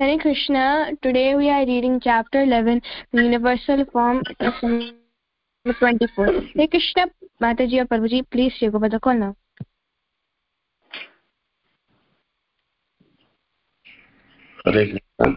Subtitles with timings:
[0.00, 0.90] Hare Krishna.
[1.02, 4.96] Today we are reading chapter 11, the universal form, lesson
[5.78, 6.26] 24.
[6.56, 7.06] Hare Krishna,
[7.40, 9.36] Mataji or Parvaji, please take over the call now.
[14.64, 15.36] Hare Krishna.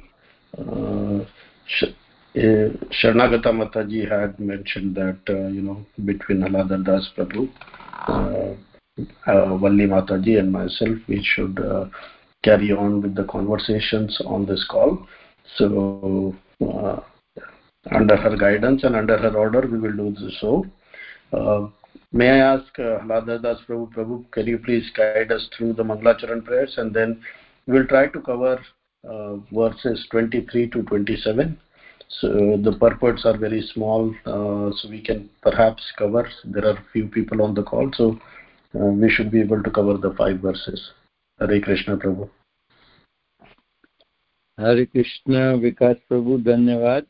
[0.57, 1.25] Uh,
[1.67, 7.47] Sh uh, Sharnagata Mataji had mentioned that, uh, you know, between Alada Das Prabhu,
[8.07, 8.55] uh,
[9.27, 11.85] uh, Valli Mataji and myself, we should uh,
[12.43, 15.07] carry on with the conversations on this call.
[15.55, 16.99] So, uh,
[17.91, 20.65] under her guidance and under her order, we will do so.
[21.33, 21.67] Uh,
[22.11, 26.43] may I ask uh, Das Prabhu, Prabhu, can you please guide us through the Mangalacharan
[26.43, 27.21] prayers and then
[27.65, 28.59] we'll try to cover
[29.07, 31.57] uh, verses 23 to 27.
[32.09, 36.27] So the purports are very small, uh, so we can perhaps cover.
[36.45, 38.17] There are few people on the call, so
[38.75, 40.91] uh, we should be able to cover the five verses.
[41.39, 42.29] Hare Krishna Prabhu.
[44.57, 47.05] Hare Krishna, Vikas Prabhu, Dhanyavad.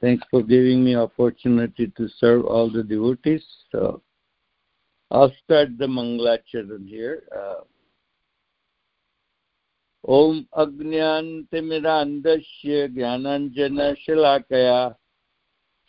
[0.00, 3.44] Thanks for giving me opportunity to serve all the devotees.
[3.70, 4.02] So
[5.10, 7.22] I'll start the Mangalacharan here.
[7.34, 7.62] Uh,
[10.08, 11.54] ॐ अज्ञान्तिमिरान्धस्य
[12.96, 14.76] ज्ञानाञ्जनशलाकया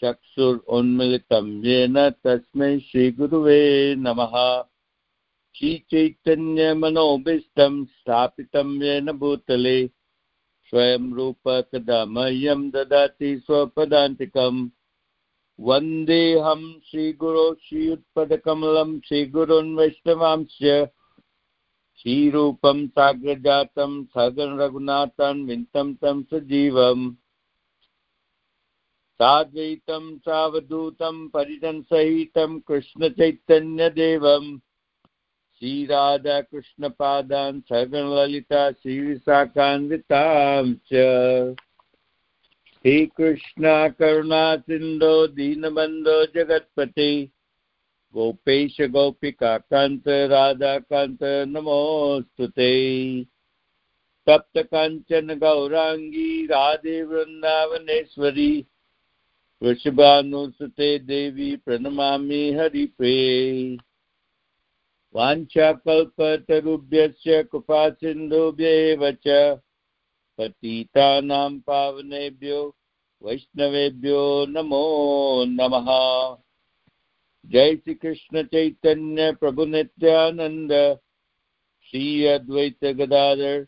[0.01, 3.59] चक्षुरुन्मिलितं येन तस्मै श्रीगुरुवे
[4.05, 4.33] नमः
[5.57, 9.89] श्रीचैतन्यमनोभीष्टं स्थापितं येन भूतले।
[10.63, 14.69] स्वयं रूप कदा मह्यं ददाति स्वपदान्तिकम्।
[15.59, 20.87] वन्देऽहं श्रीगुरो श्रीयुत्पदकमलं श्रीगुरुन् वैष्णवांश्च
[21.97, 27.15] श्रीरूपं साग्रजातं सगन् रघुनाथन् विन्तं तं सजीवम्।
[29.15, 34.59] साद्वैतं सावधूतं परिजनसहितं कृष्णचैतन्यदेवम्।
[35.59, 41.55] श्रीराधाकृष्णपादान् सगणललिता श्रीविशाखान्वितां च
[42.85, 47.29] हे कृष्णा करुणा सिन्धो दीनबन्धो जगत्पते।
[48.13, 49.57] गोपेश गोपिका
[50.27, 53.25] राधाकान्त नमोऽस्तु ते।
[54.27, 58.65] तप्त काञ्चन गौराङ्गी राधे वृन्दावनेश्वरी।
[59.63, 63.77] वृषभानुसुते देवी प्रणमामि हरिप्रिये।
[65.15, 69.59] वाञ्छाकल्पतरुभ्यश्च कृपासिन्धुभ्य एव च।
[70.37, 72.75] पतितानां पावनेभ्यो
[73.23, 75.87] वैष्णवेभ्यो नमो नमः।
[77.51, 80.97] जय श्री कृष्ण चैतन्य प्रभु नित्यानंद
[81.83, 83.67] श्री अद्वैत गदाधर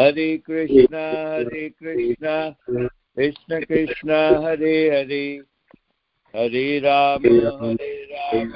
[0.00, 2.50] हरे कृष्ण हरे कृष्ण
[3.16, 4.10] कृष्ण कृष्ण,
[4.44, 5.42] हरे हरे।
[6.36, 7.22] हरे राम
[7.64, 8.48] हरे राम।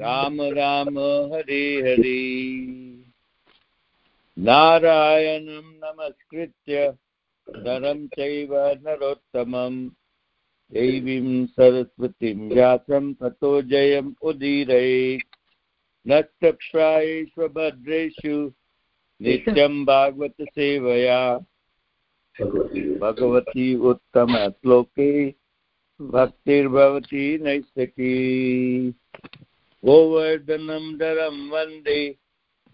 [0.00, 0.98] राम राम,
[1.34, 2.56] हरे हरे।
[4.38, 6.94] नारायणं नमस्कृत्य
[7.48, 9.88] नरं चैव नरोत्तमं।
[10.72, 15.18] देवीं सरस्वतीं व्यासं ततो जयम् उदीरये।
[19.22, 21.38] नित्यं भागवतसेवया।
[23.00, 25.34] भगवती उत्तमश्लोके,
[26.00, 28.90] भक्तिर्भवती नैष्टकी
[29.84, 32.16] गोवर्धनं दरं वंदे,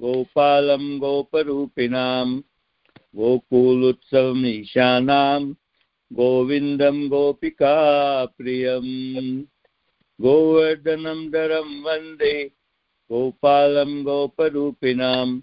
[0.00, 2.40] गोपालं गोपरूपिणां
[3.16, 5.52] गोकुलोत्सवमीशानां
[6.12, 9.42] गोविन्दं गोपिकाप्रियम्।
[10.20, 12.50] गोवर्धनं दरं वंदे,
[13.10, 15.40] गोपालं गोपरूपिणां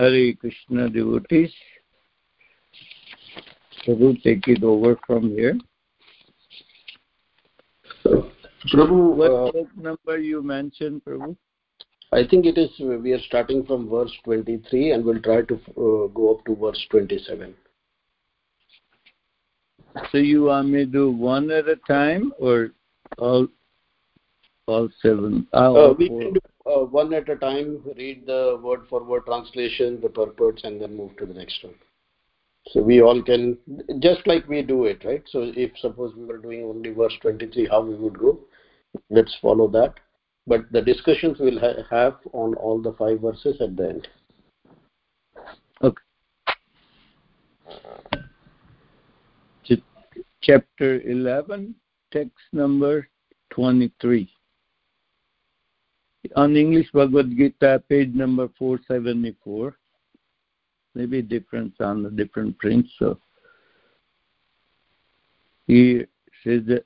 [0.00, 1.54] हरे Krishna devotees
[3.84, 5.56] Prabhu take it over from here
[8.04, 11.36] Prabhu, what uh, book number you mentioned Prabhu
[12.10, 16.06] I think it is, we are starting from verse 23 and we'll try to uh,
[16.08, 17.54] go up to verse 27.
[20.11, 22.71] so you want me to do one at a time or
[23.17, 23.47] all
[24.67, 25.47] all seven?
[25.53, 26.21] Uh, all we four.
[26.21, 30.63] can do uh, one at a time, read the word for word translation, the purports,
[30.63, 31.75] and then move to the next one.
[32.69, 33.57] so we all can
[33.99, 37.67] just like we do it right so if suppose we were doing only verse 23
[37.69, 38.39] how we would go
[39.09, 39.93] let's follow that
[40.47, 44.07] but the discussions we'll ha have on all the five verses at the end
[45.83, 46.03] okay
[50.43, 51.73] chapter 11,
[52.11, 53.07] text number
[53.51, 54.29] 23.
[56.35, 59.75] On English Bhagavad Gita, page number 474.
[60.95, 62.91] Maybe difference on the different prints.
[62.99, 63.17] So
[65.65, 66.03] he
[66.43, 66.85] says that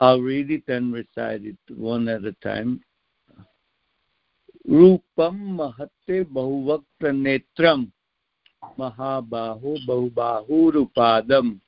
[0.00, 2.80] I'll read it and recite it one at a time.
[4.68, 6.82] Rupam mahate bahuvakta
[7.12, 7.90] netram
[8.62, 11.58] महाबाहो बहुबाहुरुपादम्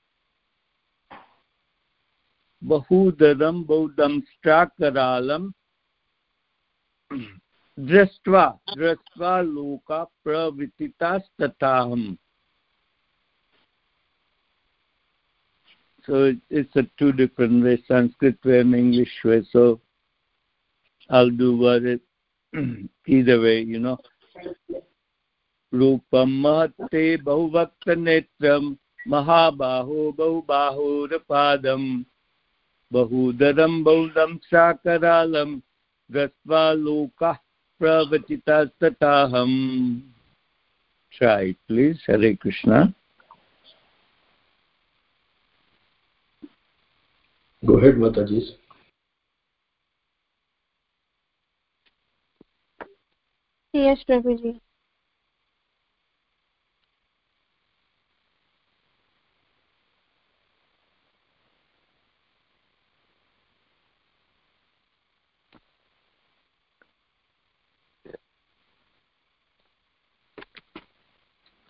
[2.62, 5.50] बहुदरं बहुदंष्ट्राकरालं
[7.78, 8.46] दृष्ट्वा
[8.76, 12.16] दृष्ट्वा लोका प्रवितितास्तथाहम्
[16.06, 19.80] so it's a two different ways sanskrit way and english way so
[21.10, 22.00] i'll do what it
[23.06, 23.98] either way you know
[25.74, 28.76] रूपं महत्ते बहुवक्तनेत्रं
[29.08, 31.82] महाबाहो बहुबाहुरपादं
[32.92, 35.50] बहुदरं बहुदं साकरालं
[36.10, 37.38] दृष्ट्वा लोकाः
[37.80, 39.56] प्रवचितास्तथाहम्।
[41.12, 41.98] Try please.
[42.06, 42.94] Hare krishna.
[47.66, 48.56] Go ahead mataji.
[53.74, 54.60] Yes prabhuji.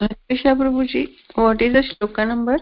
[0.00, 2.58] Krishna Prabhuji, what is the shloka number?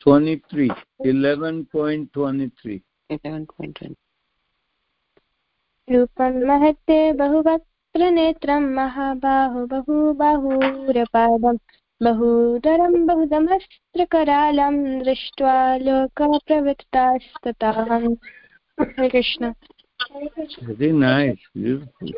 [0.00, 0.70] 23
[1.02, 3.94] 11.23 11.20
[5.88, 11.56] रूपं महत्ते बहुवक्त्रनेत्रं महाबाहु बहुबाहुरपादं
[12.00, 14.74] बहुदरं बहुदमस्त्रकरालं
[15.04, 18.16] दृष्ट्वा लोकप्रवृत्तास्तताहम्
[18.80, 19.52] Hare Krishna
[20.62, 22.08] very nice beautiful.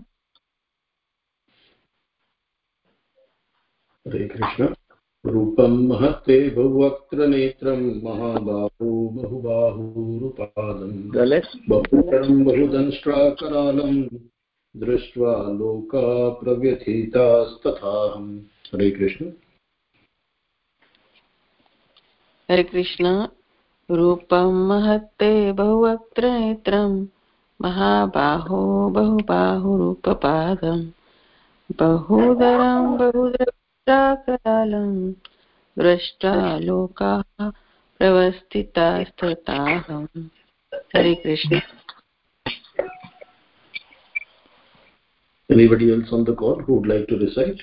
[4.08, 4.76] हरे कृष्ण।
[5.26, 11.12] रूपं महत्ते बहुवक्त्रनेत्रं महाबाहु बहुबाहुरुपादं।
[11.70, 14.04] बहुकरं बहुदंष्ट्राकरालं
[14.78, 18.40] दृष्ट्वा लोका प्रव्यथितास्तथाहम्।
[18.74, 19.32] हरे कृष्ण।
[22.52, 23.28] हरे कृष्ण।
[23.92, 27.08] रूपं महत्ते बहुवक्त्रनेत्रं,
[27.62, 30.92] महाबाहो बहुबाहुरूपपादं
[31.72, 35.14] बहुदरं बहुद्रष्टाकरालं
[35.80, 37.52] दृष्ट्वा लोकाः
[38.00, 40.28] प्रवस्थितास्तताहम्
[40.96, 41.60] हरे Krishna.
[45.54, 47.62] Anybody else on the call who would like to recite?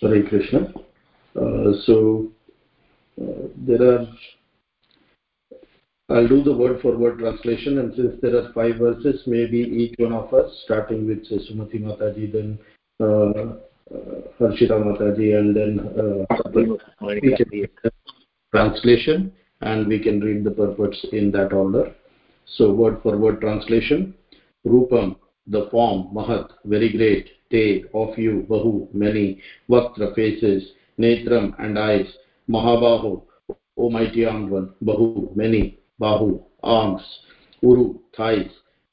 [0.00, 0.72] Hare Krishna.
[1.34, 2.28] Uh, so
[3.20, 4.06] uh, there are.
[6.08, 9.96] I'll do the word for word translation, and since there are five verses, maybe each
[9.98, 12.58] one of us, starting with say, Sumati Mataji, then
[13.00, 13.56] uh,
[13.92, 16.26] uh, Harshita Mataji, and then uh,
[18.52, 21.92] translation, and we can read the purports in that order.
[22.46, 24.14] So word for word translation.
[24.66, 31.78] Rupam, the form, Mahat, very great, Te, of you, Bahu, many, Vaktra, faces, Netram, and
[31.78, 32.06] eyes,
[32.48, 33.22] Mahabahu,
[33.76, 37.02] O mighty armed one, Bahu, many, Bahu, arms,
[37.60, 38.50] Uru, thighs,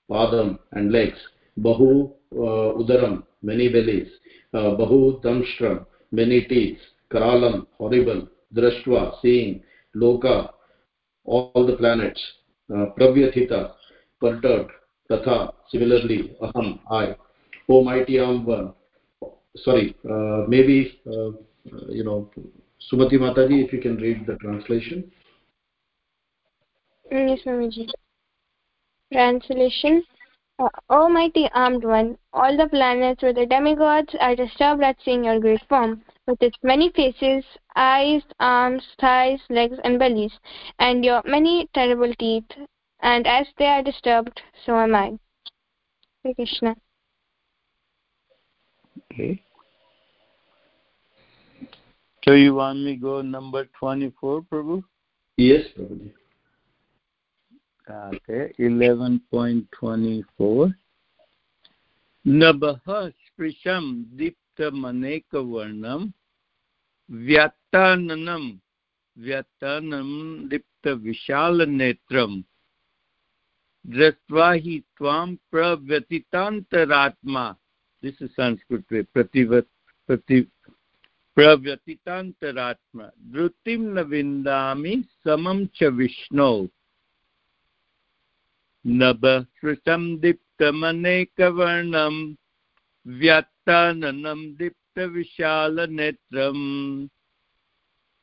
[0.10, 1.18] Padam, and legs,
[1.60, 4.08] Bahu, uh, Udaram, many bellies,
[4.54, 6.80] uh, Bahu, Damstram, many teeth,
[7.12, 9.64] Karalam, horrible, Drashtva, seeing,
[9.96, 10.52] Loka,
[11.24, 12.22] all the planets,
[12.98, 13.60] pravyatita
[14.20, 14.72] perturbed
[15.10, 15.38] tatha
[15.72, 16.68] similarly aham
[17.04, 17.08] i
[17.70, 18.74] o mighty one
[19.66, 19.96] sorry
[20.48, 20.78] maybe
[21.98, 22.20] you know
[22.90, 25.12] sumati mataji if you can read the translation.
[27.12, 27.90] Yes mamaji
[29.14, 30.04] translation
[30.60, 35.40] uh, Almighty armed one, all the planets with the demigods are disturbed at seeing your
[35.40, 37.44] great form, with its many faces,
[37.77, 40.33] eyes, arms, thighs, legs, and bellies,
[40.79, 42.45] and your many terrible teeth.
[43.01, 45.19] And as they are disturbed, so am I.
[46.25, 46.75] Hare Krishna.
[49.13, 49.43] Okay.
[52.25, 54.83] So you want me go number 24, Prabhu?
[55.37, 56.13] Yes, Prabhuji.
[57.89, 60.75] Okay, 11.24.
[62.27, 63.85] नभः स्पृशं
[64.19, 66.07] दीप्तमनेकवर्णं
[67.12, 68.52] व्यताननं
[69.18, 72.42] व्यतानं दीप्तविशालनेत्रं
[73.88, 77.56] दृष्ट्वा हि त्वां प्रव्यतितान्तरात्मा
[78.04, 79.68] this Sanskrit वे प्रतिवत्
[80.08, 80.48] प्रति,
[81.36, 86.68] प्रव्यतितान्तरात्मा। धृतिं न विन्दामि, समं च विष्णौ।
[88.88, 92.34] नभश्रुतं दीप्तमनेकवर्णं
[93.08, 94.54] व्यात्ताननं
[95.00, 97.08] विशालनेत्रम्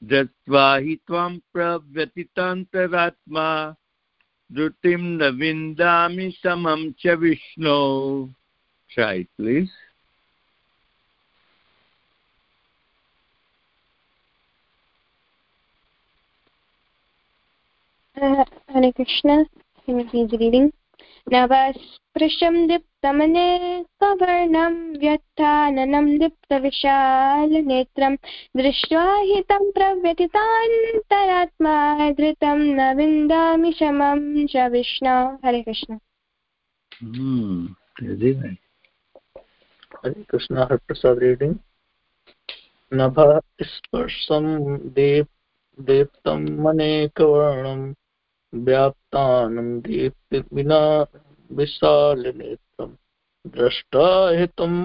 [0.04, 3.74] दृष्ट्वा हि त्वां प्रव्यतितान्तरात्मा।
[4.52, 8.30] द्रुतिं न विन्दामि समं च विष्णो।
[18.18, 18.44] Uh,
[18.74, 19.44] Hare Krishna,
[19.86, 20.77] can you please reading?
[21.32, 28.16] नवस्पृशं दीप्तमनेकवर्णं व्यत्थाननं दीप्तविशालनेत्रं
[28.56, 35.98] दृष्ट्वा हि तं प्रव्यतितान्तरात्मा धृतं न विन्दामि शमं च विष्णु। हरे कृष्ण.
[40.04, 41.54] हरे कृष्ण हर प्रसाद रीडिंग
[42.92, 45.26] नभः स्पर्शं देप
[45.80, 47.92] देप्तम् अनेकवर्णं
[48.54, 49.80] व्याप्तानं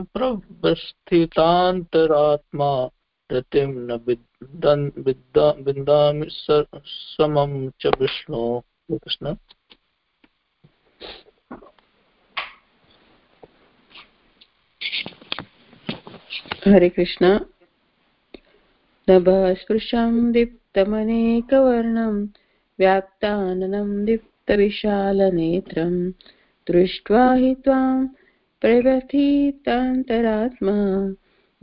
[0.03, 2.88] प्रवस्थितान्तरात्मा
[3.32, 4.00] रतिं न
[5.58, 6.27] विन्दामि
[7.17, 9.36] समं च विष्णो। कृष्ण।
[16.67, 17.39] हरे कृष्ण।
[19.10, 22.27] नभः स्पृशं दीप्तमनेकवर्णम्
[22.80, 26.12] व्याप्ताननं दीप्तविशालनेत्रं
[26.72, 28.08] दृष्ट्वा हि त्वां
[28.62, 31.13] प्रव्यथितान्तरात्मा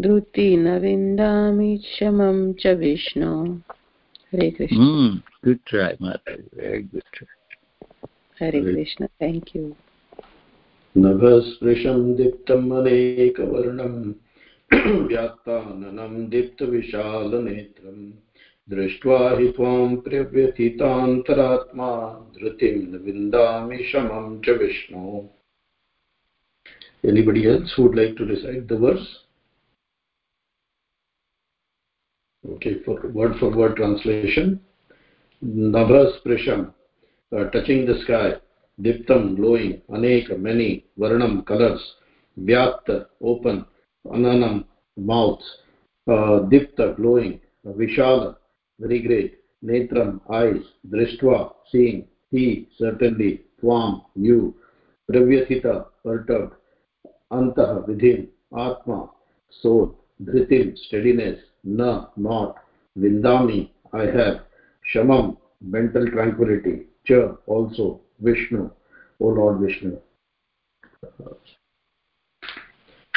[0.01, 3.59] धृति न विन्दामि क्षमं च Vishnu.
[4.35, 5.19] Hare Krishna.
[5.45, 5.59] Good
[9.23, 9.73] thank you
[10.99, 14.13] नभस्पृशं दीप्तम् अनेकवर्णम्।
[15.07, 18.11] व्याक्ताननं दीप्तविशालनेत्रम्।
[18.71, 21.91] दृष्ट्वा हि त्वां प्रव्यथितान्तरात्मा
[22.35, 25.21] धृतिं न विन्दामि शमं च Vishnu.
[27.11, 29.09] Anybody else would like to decide the verse
[32.45, 34.55] okay four word four word translation
[35.77, 36.65] नभस्पृशं
[37.55, 38.33] touching the sky
[38.79, 41.87] दीप्तं ग्लोयिङ्ग् अनेक मेनि वर्णं कलर्स्
[42.37, 42.91] व्याप्त
[43.31, 43.61] ओपन्
[44.05, 44.61] अननं
[44.97, 45.45] मौत्
[46.51, 48.21] दीप्त ग्लोयिङ्ग् विशाल
[48.81, 49.39] very great.
[49.65, 50.63] Netram, eyes.
[50.89, 52.09] Drishtva, seeing.
[52.31, 53.43] He, certainly.
[53.63, 54.55] Tvam, you.
[55.11, 56.55] Pravyathita, perturbed.
[57.31, 58.29] Antah, within.
[58.57, 59.11] Atma,
[59.63, 59.97] soul.
[60.25, 61.39] Dhritim, steadiness.
[61.63, 62.57] Na, not.
[62.99, 64.41] Vindami, I have.
[64.95, 66.87] Shamam, mental tranquility.
[67.05, 68.01] Cha, also.
[68.21, 68.71] Vishnu,
[69.21, 69.99] O Lord Vishnu.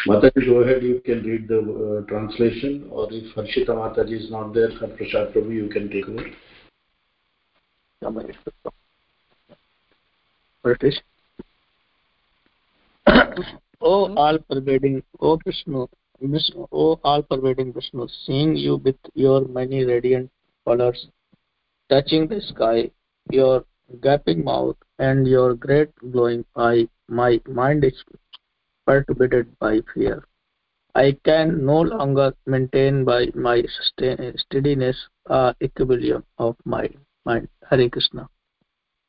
[0.08, 4.54] Mataji, go ahead, you can read the uh, translation, or if Harshita Mataji is not
[4.54, 6.26] there, Prasad Prabhu, you can take over.
[10.62, 10.96] British.
[13.86, 15.88] O all pervading, O Vishnu,
[16.22, 20.32] Vishnu, O all pervading Vishnu, seeing you with your many radiant
[20.66, 21.08] colors,
[21.90, 22.90] touching the sky,
[23.30, 23.66] your
[24.02, 28.02] gaping mouth, and your great glowing eye, my mind is
[28.86, 30.24] perturbed by fear.
[30.96, 33.64] I can no longer maintain by my
[34.38, 34.98] steadiness
[35.28, 36.88] uh, equilibrium of my
[37.26, 37.48] mind.
[37.68, 38.30] Hare Krishna.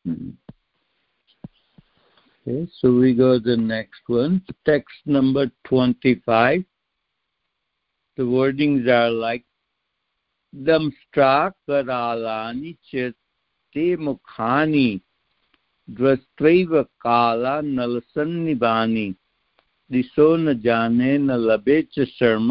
[0.07, 0.31] Hmm.
[2.47, 4.43] Okay, so we go to the next one.
[4.65, 6.65] Text number 25.
[8.17, 9.45] The wordings are like
[10.55, 13.15] Damstra Karalani Chit
[13.73, 15.01] Te Mukhani
[15.91, 19.17] Dvastaiva Kala Nalasannibani
[19.91, 22.49] दिशो न जाने न लभे च शर्म,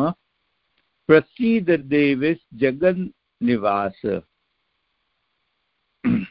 [1.10, 3.10] प्रसीद देवेश जगन
[3.42, 4.02] निवास।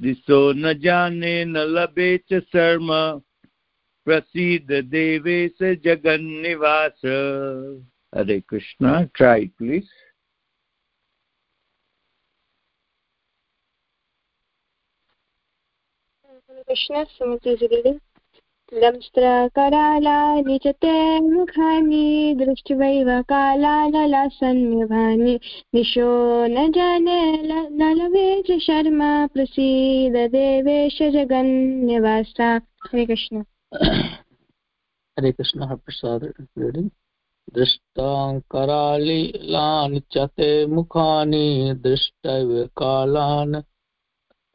[0.00, 2.88] दिशो न जाने न लभे च शर्म,
[4.06, 7.00] प्रसीद देवेश जगन्निवास
[8.14, 9.88] Hare Krishna try please
[16.68, 17.98] Is reading.
[18.74, 25.40] दंष्ट्राकरालानि च ते मुखानि दृष्ट्वैव कालानलासन्निभानि
[25.74, 33.44] दिशो न जाने न लवे च शर्मा, प्रसीद देवेश जगन्निवासा। हरे कृष्ण।
[35.16, 36.34] हरे कृष्ण प्रसाद
[37.54, 43.62] दृष्टाङ्करालिलानि च ते मुखानि दृष्टैव कालान्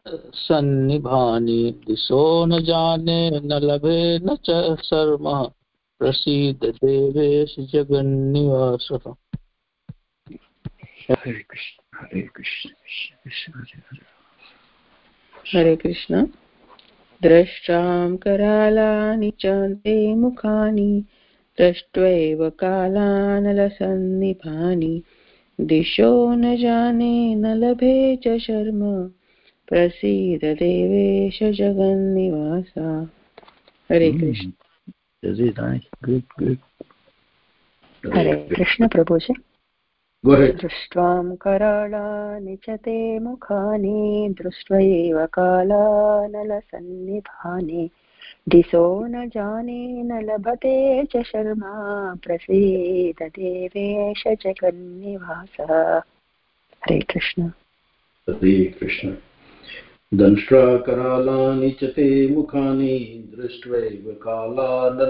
[0.07, 5.51] सन्निभानि दिशो न जाने न लभे न च शर्मः।
[5.99, 9.13] प्रसीद देवेश जगन्निवासः।
[11.11, 12.69] हरे कृष्ण हरे कृष्ण
[15.55, 16.27] हरे कृष्ण।
[17.21, 21.05] द्रष्टां करालानि च ते मुखानि
[21.57, 25.03] दृष्ट्वैव कालानलसन्निभानि।
[25.61, 29.11] दिशो न जाने न लभे च शर्म।
[29.71, 32.73] प्रसीद देवेश जगन्निवास
[33.89, 34.19] हरे Hmm.
[34.19, 34.51] Krishna
[35.57, 35.87] nice.
[36.03, 36.59] Good, good.
[38.03, 38.87] हरे कृष्ण
[40.23, 40.55] Go ahead.
[40.57, 44.01] दृष्ट्वां कराळानि च ते मुखानि
[44.39, 46.69] दृष्ट्वैव कालानलसन्निभानि
[48.49, 50.75] दिशो न जाने न लभते
[51.05, 51.73] च शर्मा
[52.23, 57.41] प्रसीद देवेश जगन्निवास हरे कृष्ण
[58.27, 59.09] हरे कृष्ण
[60.11, 62.95] दंष्ट्राकरालानि च ते मुखानि
[63.35, 65.09] दृष्ट्वैव कालानलसन्निभानि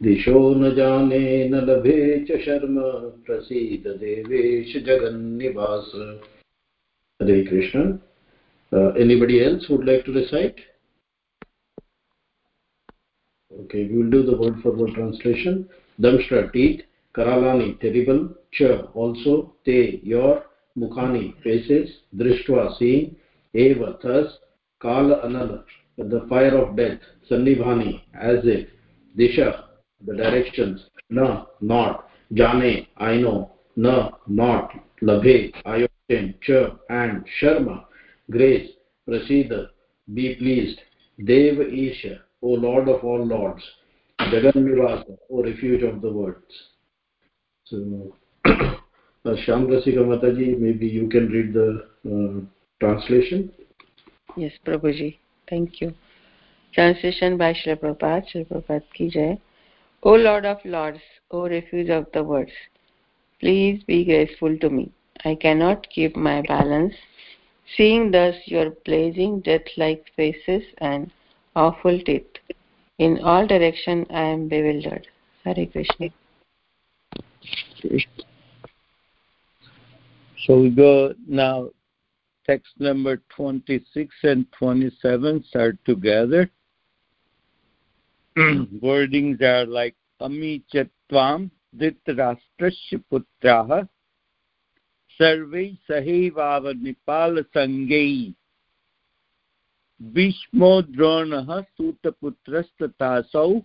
[0.00, 1.98] दिशो न जाने न लभे
[2.30, 2.76] च शर्म
[3.26, 5.90] प्रसीद देवेश जगन्निवास
[7.20, 7.82] Hare Krishna
[8.72, 10.60] uh, anybody else would like to recite
[13.52, 15.68] okay we will do the word for word translation
[15.98, 18.20] damshra teeth karalani terrible
[18.52, 20.34] cha also te your
[20.76, 23.16] mukhani faces drishtva seeing
[23.54, 24.38] eva thus
[24.80, 25.64] kala anala
[25.96, 28.68] the fire of death sannibhani as if
[29.16, 29.64] disha
[30.06, 30.80] the directions
[31.10, 37.84] na not jane i know na not labhe i obtain cha and sharma
[38.30, 38.70] grace
[39.06, 39.60] prasida
[40.14, 40.80] be pleased
[41.24, 43.64] dev isha o lord of all lords
[44.30, 46.54] jagannivasa o refuge of the worlds
[47.64, 47.76] so
[49.24, 52.40] uh, Shyam Rasika Mataji, maybe you can read the uh,
[52.80, 53.50] translation.
[54.36, 55.18] Yes, Prabhuji.
[55.48, 55.94] Thank you.
[56.72, 58.24] Translation by Srila Prabhupada.
[58.32, 59.38] Srila Prabhupada ki jai.
[60.02, 62.52] O Lord of Lords, O refuge of the worlds,
[63.38, 64.90] please be graceful to me.
[65.24, 66.94] I cannot keep my balance.
[67.76, 71.10] Seeing thus your blazing death-like faces and
[71.54, 72.38] awful teeth,
[72.98, 75.06] in all direction I am bewildered.
[75.44, 76.08] Hare Krishna.
[80.46, 81.70] So we go now,
[82.46, 86.50] text number 26 and 27 start together.
[88.36, 88.80] Mm.
[88.82, 93.88] Wordings are like Ami Chatvam Dhritarashtrasya Putraha
[95.18, 98.34] Sarvai Sahevava Nipal Sangei
[100.02, 103.64] Bhishmo Dronaha Sutaputrastatasau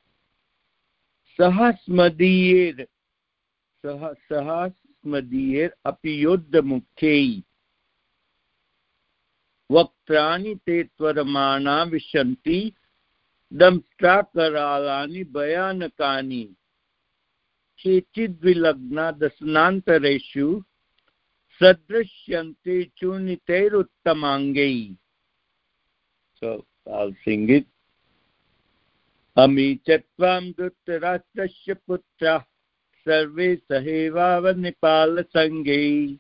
[1.40, 2.86] Sahasmadiyir
[5.06, 7.42] Sah Sahasmadiyir Apiyuddhamukhei
[9.72, 12.74] वक्त्राणि ते त्वरमाणा विशन्ति,
[13.54, 16.56] दंष्ट्राकरालानि भयानकानि।
[17.80, 20.64] केचिद्विलग्ना दशनान्तरेषु
[21.60, 24.96] सदृश्यन्ते चूर्णितैरुत्तमाङ्गैः।
[26.44, 26.62] So,
[26.94, 27.64] I'll sing it.
[29.76, 32.44] च त्वां धृतराष्ट्रस्य पुत्रः।
[33.10, 36.18] सर्वे सहेवावनिपालसङ्गै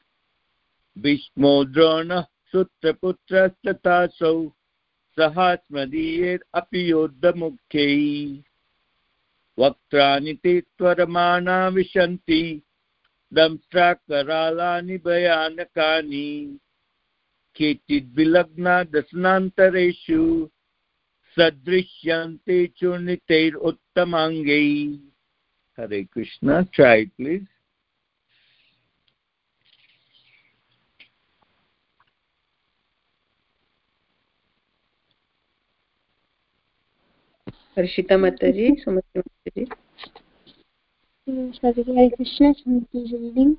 [0.98, 4.52] भीष्मो द्रोणः सुत्रपुत्रस्तथासौ
[5.20, 8.44] सहास्मदीयैरपि योद्धमुख्यैः।
[9.60, 12.62] वक्त्राणि ते त्वरमाणा विशन्ति,
[13.34, 16.60] दंष्ट्राकरालानि भयानकानि।
[17.56, 20.50] केचिद्विलग्ना दशनान्तरेषु
[21.36, 24.98] सदृश्यन्ते चूर्णितैरुत्तमाङ्गैः
[25.78, 26.68] Hare Krishna.
[26.74, 27.48] Try it, please.
[37.78, 39.50] Harshita माता जी सुमति माता
[41.72, 43.56] जी हरे कृष्ण सुमति building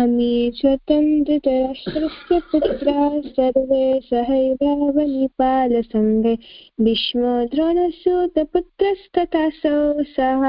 [0.00, 3.04] अमी स्वतन्त्रराष्ट्रस्य पुत्रा
[3.36, 6.34] सर्वे सहैवावनिपालसङ्गे
[6.84, 9.78] भीष्मो द्रोणसूतपुत्रस्तथासौ
[10.16, 10.42] सः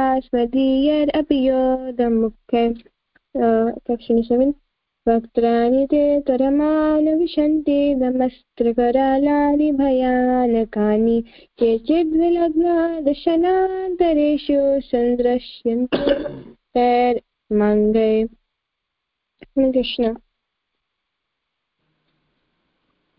[4.29, 4.53] सेवेन्
[5.09, 11.17] वक्त्राणि ते तरमानविशन्ति दमस्त्रकरालानि भयानकानि
[19.57, 20.15] Krishna.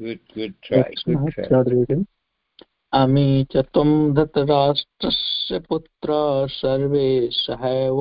[0.00, 0.94] Good, good try.
[1.04, 2.04] Good try.
[2.92, 6.14] अमी च त्वं धृतराष्ट्रस्य पुत्र
[6.50, 7.98] सर्वे सहैव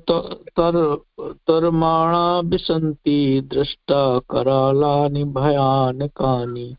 [1.47, 6.75] तर्माणापि सन्ति दृष्टा करालानि भयानकानि।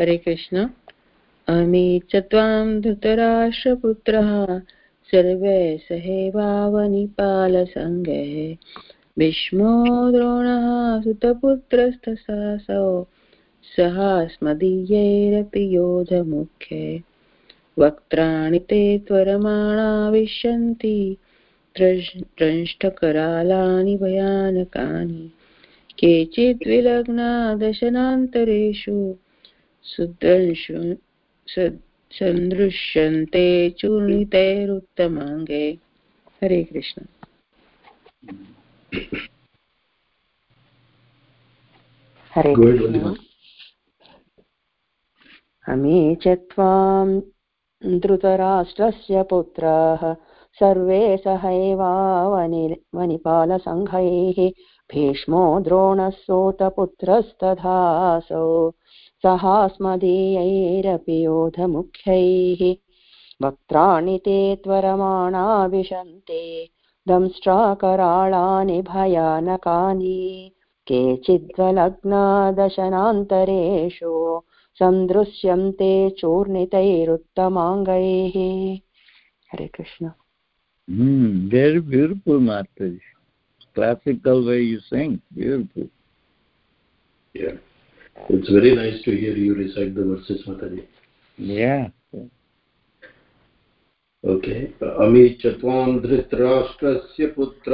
[0.00, 0.68] हरे कृष्ण।
[1.48, 4.60] अमी च त्वां धृतराष्ट्रपुत्रः,
[5.10, 8.56] सर्वे सहेवावनिपालसङ्गैः।
[9.18, 13.06] भीष्मो द्रोणः सुतपुत्रस्तसासौ
[13.76, 17.02] सः स्मदीयैरपि योधमुख्ये
[17.78, 21.16] वक्त्राणि ते त्वरमाणा विशन्ति
[21.78, 25.30] द्रंष्टकरालानि भयानकानि।
[25.98, 29.14] केचिद्विलग्ना दशनान्तरेषु
[31.48, 35.78] सन्दृश्यन्ते चूर्णितैरुत्तमाङ्गे।
[36.42, 37.04] हरे कृष्ण।
[42.34, 43.14] हरे कृष्ण।
[45.68, 47.20] अमी च त्वां
[47.98, 50.16] धृतराष्ट्रस्य पुत्राः
[50.60, 54.50] सर्वे सहैवावनि वनिपालसङ्घैः
[54.92, 55.60] भीष्मो
[59.24, 62.62] द्रोणस्सोतपुत्रस्तथासौ सहास्मदीयैरपि योधमुख्यैः
[63.42, 66.42] वक्त्राणि ते त्वरमाणा विशन्ते
[67.08, 70.50] दंष्ट्राकराळानि भयानकानि
[70.86, 72.24] केचिद्वलग्ना
[72.58, 74.12] दशनान्तरेषु
[74.78, 78.36] सन्दृश्यन्ते चूर्णितैरुत्तमाङ्गैः
[79.52, 80.10] Hare Krishna
[80.88, 83.00] Mm, very beautiful, Mataji.
[83.74, 85.22] Classical way you sing.
[85.34, 85.88] Beautiful.
[87.34, 87.56] Yeah.
[88.16, 90.86] It's very nice to hear you recite the verses, Mataji.
[91.38, 91.88] Yeah.
[94.24, 94.72] Okay.
[94.80, 97.72] अमी च त्वां धृतराष्ट्रस्य पुत्र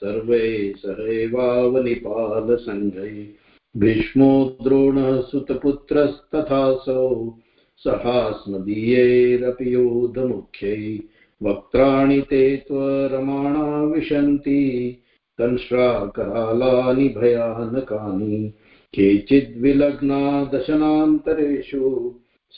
[0.00, 0.46] सर्वे
[0.78, 1.84] सहैवावनिपालसङ्घै
[3.74, 4.30] भीष्मो
[4.62, 7.04] द्रोणः सुतपुत्रस्तथासौ
[7.84, 10.82] सहास्मदीयैरपि योधमुख्यै
[11.40, 14.60] वक्त्राणि ते त्वरमाणा विशन्ति
[15.38, 18.36] दंष्ट्राकरालानि भयानकानि
[18.94, 20.20] केचिद्विलग्ना
[20.52, 21.84] दशनान्तरेषु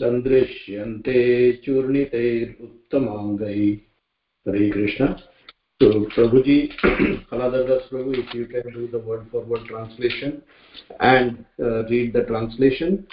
[0.00, 1.20] सन्दृश्यन्ते
[1.64, 3.60] चूर्णितैरुत्तमाङ्गै
[4.46, 5.14] हरे Krishna
[5.80, 6.72] So, Prabhuji,
[7.30, 10.42] Kaladardas Prabhu, if you can do the word for word translation
[11.00, 13.06] and uh, read the translation,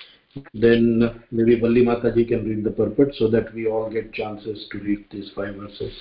[0.53, 4.79] then maybe Valli Mataji can read the purport so that we all get chances to
[4.79, 5.91] read these five verses.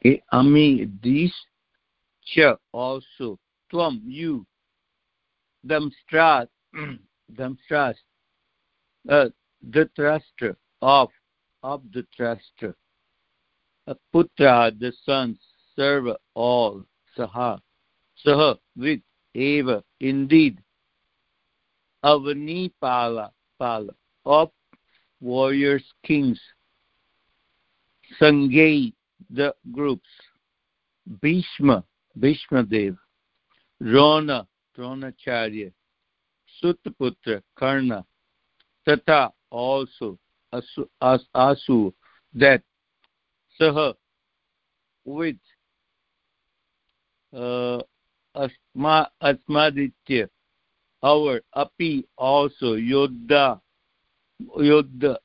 [0.00, 1.34] Okay, Ami, these
[2.24, 3.38] cha also,
[3.70, 4.46] tvam, you,
[5.66, 6.48] damstras,
[7.34, 7.94] damstras,
[9.08, 9.28] uh,
[9.94, 11.08] thruster of,
[11.62, 12.74] of the thruster.
[14.14, 15.38] putra, the sons,
[15.74, 16.82] serve all,
[17.16, 17.60] saha,
[18.24, 19.00] saha, with,
[19.34, 20.58] eva, indeed,
[22.04, 23.92] avani pala, pala,
[24.24, 24.50] of
[25.20, 26.40] warriors, kings,
[28.20, 28.92] sangay,
[29.30, 30.08] the groups,
[31.20, 31.84] Bhishma,
[32.18, 32.96] Bhishma Dev,
[33.82, 35.72] Drona, Dronacharya,
[36.62, 38.04] Sutaputra, Karna,
[38.84, 40.18] Tata also,
[40.52, 41.92] Asu, as, Asu,
[42.34, 42.62] that
[43.60, 43.94] सह
[45.04, 45.36] with
[47.32, 47.80] uh,
[48.34, 50.28] asma, asmaditya
[51.02, 53.60] our api also yodha
[54.58, 55.16] Yodha,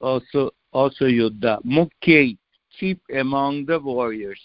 [0.00, 1.62] also also Yodha.
[1.64, 2.36] Mukhya,
[2.78, 4.40] chief among the warriors.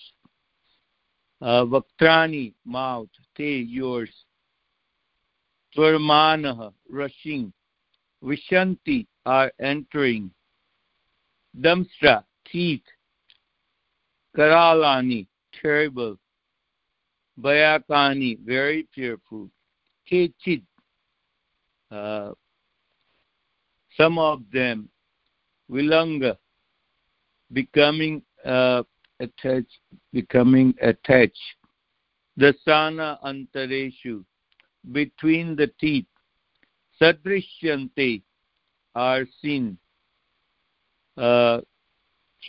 [1.42, 3.10] Uh, Vaktrani, mouth.
[3.36, 4.10] Te, yours.
[5.76, 7.54] Tvarmanah, rushing.
[8.24, 10.32] Vishanti, are entering.
[11.60, 12.82] Damstra, teeth.
[14.36, 15.28] Karalani,
[15.62, 16.18] terrible.
[17.40, 19.50] Bayakani, very fearful.
[20.10, 20.64] Kechit,
[21.92, 22.32] uh,
[23.96, 24.90] some of them.
[25.70, 26.38] Vilanga,
[27.52, 28.84] becoming uh,
[29.20, 29.80] attached,
[30.14, 31.38] becoming attached.
[32.40, 34.24] Dasana antareshu,
[34.92, 36.06] between the teeth.
[37.02, 38.22] Sadrishyante,
[38.96, 39.78] are seen.
[41.16, 41.62] Uh,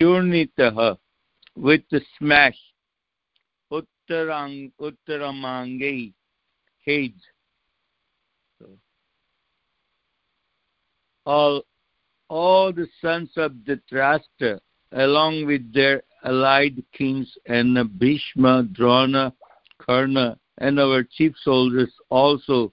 [0.00, 0.96] churnitaha,
[1.56, 2.58] with the smash.
[3.72, 6.12] Uttarang, uttaramangai,
[6.84, 7.22] heads.
[8.58, 8.66] So,
[11.26, 11.62] all
[12.28, 14.60] all the sons of Dhritarashtra,
[14.92, 19.32] along with their allied kings and Bhishma, Drona,
[19.78, 22.72] Karna, and our chief soldiers also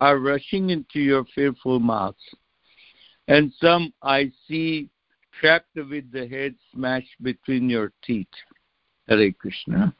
[0.00, 2.22] are rushing into your fearful mouths.
[3.28, 4.88] And some I see
[5.38, 8.26] trapped with the head smashed between your teeth.
[9.08, 9.94] Hare Krishna.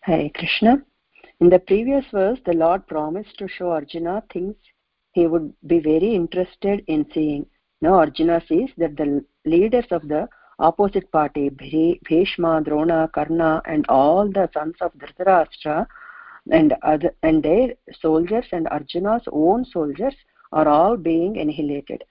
[0.00, 0.82] Hare Krishna.
[1.40, 4.54] In the previous verse, the Lord promised to show Arjuna things
[5.12, 7.46] he would be very interested in seeing.
[7.80, 14.28] Now Arjuna sees that the leaders of the opposite party, Bhishma, Drona, Karna, and all
[14.28, 15.86] the sons of Dhritarashtra,
[16.50, 16.74] and
[17.22, 20.14] and their soldiers and Arjuna's own soldiers
[20.52, 22.04] are all being annihilated.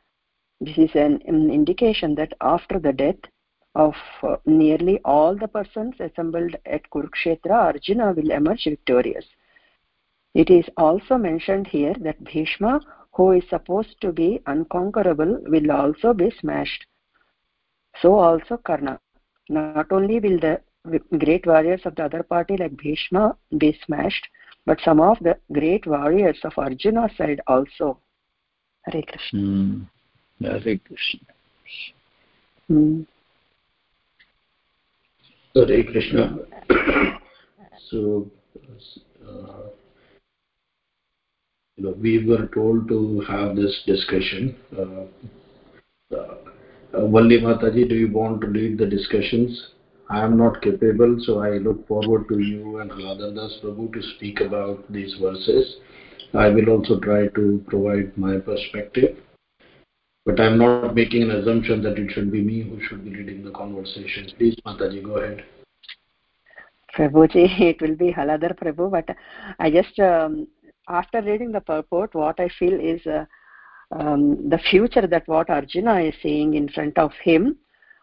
[0.61, 3.19] This is an, an indication that after the death
[3.75, 9.25] of uh, nearly all the persons assembled at Kurukshetra, Arjuna will emerge victorious.
[10.33, 12.81] It is also mentioned here that Bhishma,
[13.13, 16.85] who is supposed to be unconquerable, will also be smashed.
[18.01, 18.99] So also Karna.
[19.49, 20.61] Not only will the
[21.17, 24.27] great warriors of the other party like Bhishma be smashed,
[24.65, 27.99] but some of the great warriors of Arjuna's side also.
[28.83, 29.39] Hare Krishna.
[29.39, 29.87] Mm.
[30.41, 31.19] Hare Krishna.
[32.69, 33.05] Mm.
[35.55, 36.37] Hare Krishna.
[37.89, 38.29] so,
[39.27, 39.69] uh,
[41.77, 44.55] you know, we were told to have this discussion.
[44.77, 46.35] Uh, uh,
[46.97, 49.71] Valli Mataji, do you want to lead the discussions?
[50.09, 54.01] I am not capable, so I look forward to you and Haladhar Das Prabhu to
[54.15, 55.77] speak about these verses.
[56.33, 59.17] I will also try to provide my perspective.
[60.25, 63.43] But I'm not making an assumption that it should be me who should be leading
[63.43, 64.31] the conversation.
[64.37, 65.43] Please, Mataji, go ahead.
[66.95, 69.15] Prabhuji, it will be Haladhar Prabhu, but
[69.59, 70.47] I just um,
[70.87, 73.25] after reading the purport, what I feel is uh,
[73.91, 77.57] um, the future that what Arjuna is seeing in front of him,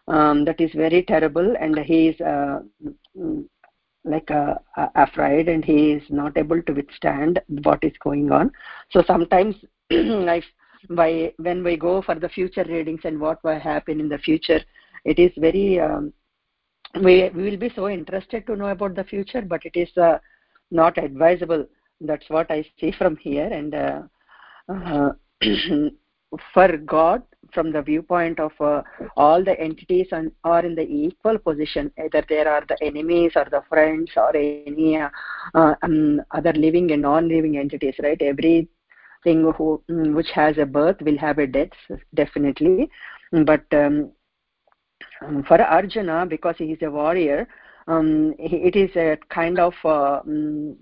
[0.07, 2.59] um, that is very terrible, and he is uh,
[3.17, 3.45] mm,
[4.03, 4.55] like uh,
[4.95, 8.51] afraid, and he is not able to withstand what is going on.
[8.91, 9.55] So sometimes,
[9.91, 10.41] I,
[10.89, 14.59] by when we go for the future readings and what will happen in the future,
[15.05, 15.79] it is very.
[15.79, 16.13] Um,
[17.01, 20.19] we we will be so interested to know about the future, but it is uh,
[20.69, 21.65] not advisable
[22.01, 24.01] that's what i see from here and uh,
[24.69, 25.11] uh,
[26.53, 27.21] for god
[27.53, 28.81] from the viewpoint of uh,
[29.15, 30.07] all the entities
[30.43, 34.97] are in the equal position either there are the enemies or the friends or any
[34.97, 35.09] uh,
[35.83, 38.21] um, other living and non-living entities right?
[38.21, 38.69] Everything
[39.57, 41.69] who mm, which has a birth will have a death
[42.13, 42.89] definitely.
[43.31, 44.11] But um,
[45.47, 47.47] for arjuna because he is a warrior
[47.87, 50.77] um, it is a kind of uh, um,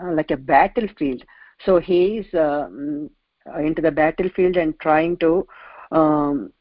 [0.00, 1.22] uh, like a battlefield.
[1.64, 3.10] So he is uh, mm,
[3.58, 5.46] into the battlefield and trying to
[5.92, 6.52] um,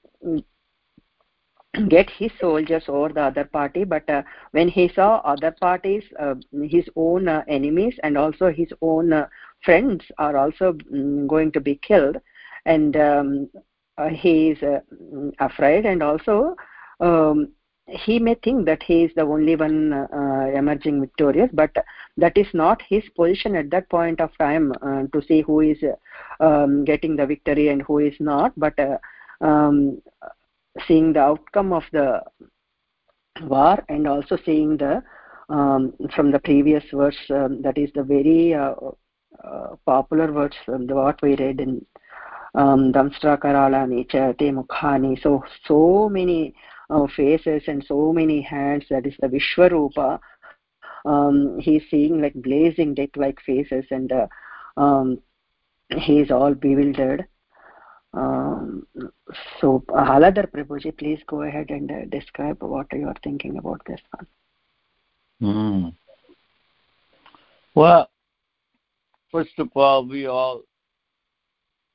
[1.88, 3.84] get his soldiers over the other party.
[3.84, 8.70] But uh, when he saw other parties uh, his own uh, enemies and also his
[8.82, 9.28] own uh,
[9.63, 12.18] friends are also um, going to be killed
[12.65, 13.50] and um,
[14.12, 14.82] he is
[15.39, 16.56] afraid and also
[17.02, 17.50] um,
[17.88, 21.50] he may think that he is the only one uh, emerging victorious.
[21.54, 21.76] But
[22.19, 25.77] that is not his position at that point of time uh, to see who is
[26.39, 28.97] um, getting the victory and who is not but uh,
[29.41, 30.01] um,
[30.88, 32.21] seeing the outcome of the
[33.41, 35.01] war and also seeing the
[35.49, 38.75] um, from the previous verse um, that is the very uh,
[39.43, 41.86] uh, popular verse um, the what we read in
[42.55, 46.53] um, Damstra Karalani Chate Mukhani so so many
[46.89, 50.19] uh, faces and so many hands that is the vishwarupa
[51.06, 54.28] um, he's seeing like blazing death like faces and uh,
[54.78, 55.20] um,
[55.98, 57.26] he is all bewildered
[58.14, 58.88] Um,
[59.62, 64.02] so, Haladhar Prabhuji, please go ahead and uh, describe what you are thinking about this
[64.12, 64.28] one.
[65.40, 65.90] Hmm.
[67.76, 68.10] Well,
[69.32, 70.64] first of all, we all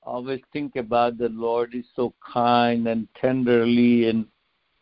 [0.04, 4.26] always think about the Lord is so kind and tenderly, and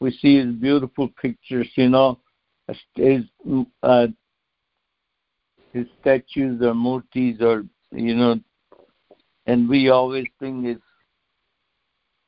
[0.00, 2.20] we see His beautiful pictures, you know,
[2.94, 3.24] His
[3.82, 4.06] uh,
[5.72, 8.40] His statues or murtis, or you know,
[9.46, 10.82] and we always think is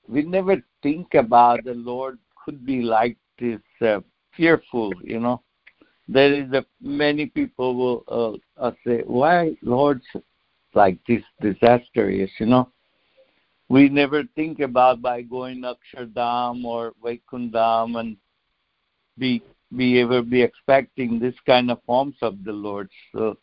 [0.08, 4.00] we never think about the Lord could be like this uh,
[4.36, 5.42] fearful, you know.
[6.08, 10.04] There is a many people will uh, uh, say, "Why Lord's
[10.74, 12.70] like this disastrous?" You know,
[13.68, 18.16] we never think about by going Akshardham or Vaikundam and
[19.16, 19.42] be
[19.76, 22.88] be ever be expecting this kind of forms of the Lord.
[23.14, 23.36] So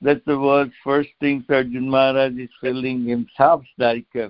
[0.00, 4.28] that's the first thing Arjun Maharaj is feeling himself like uh,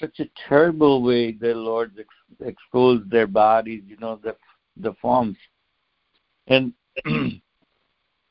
[0.00, 4.36] such a terrible way the Lord ex- exposed their bodies, you know, the
[4.76, 5.36] the forms.
[6.48, 6.72] And
[7.04, 7.40] it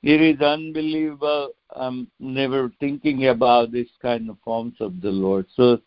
[0.03, 1.51] is unbelievable.
[1.75, 5.45] I'm never thinking about this kind of forms of the Lord.
[5.55, 5.79] So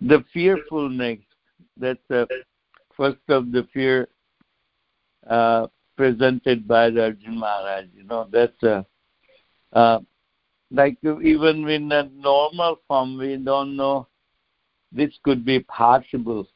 [0.00, 1.18] the fearfulness,
[1.76, 2.26] that's the
[2.96, 4.08] first of the fear
[5.28, 7.86] uh, presented by the Arjun Maharaj.
[7.94, 8.84] You know, that's a,
[9.72, 10.00] uh,
[10.70, 14.08] like even in a normal form, we don't know
[14.92, 16.46] this could be possible,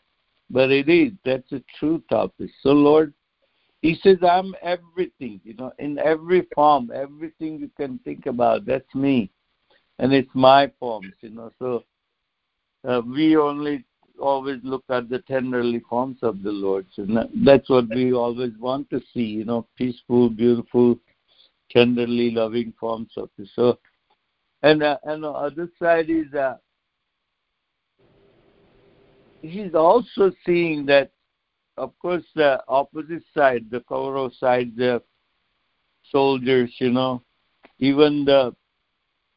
[0.50, 1.12] but it is.
[1.24, 2.50] That's truth of it.
[2.62, 3.12] So, Lord,
[3.82, 8.94] He says, I'm everything, you know, in every form, everything you can think about, that's
[8.94, 9.30] me.
[9.98, 11.52] And it's my forms, you know.
[11.58, 11.84] So,
[12.88, 13.84] uh, we only
[14.20, 16.86] always look at the tenderly forms of the Lord.
[16.94, 17.06] So
[17.44, 20.98] that's what we always want to see, you know, peaceful, beautiful,
[21.70, 23.78] tenderly loving forms of the so
[24.62, 26.56] and uh, and the other side is uh,
[29.42, 31.10] he's also seeing that
[31.76, 35.00] of course the opposite side, the Kaurav side, the
[36.10, 37.22] soldiers, you know,
[37.78, 38.54] even the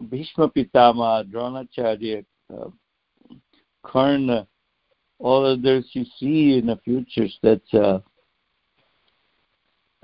[0.10, 2.70] Bhishma Pitama, Dronacharya, uh,
[3.86, 4.48] Karna,
[5.22, 8.00] all others you see in the futures that uh,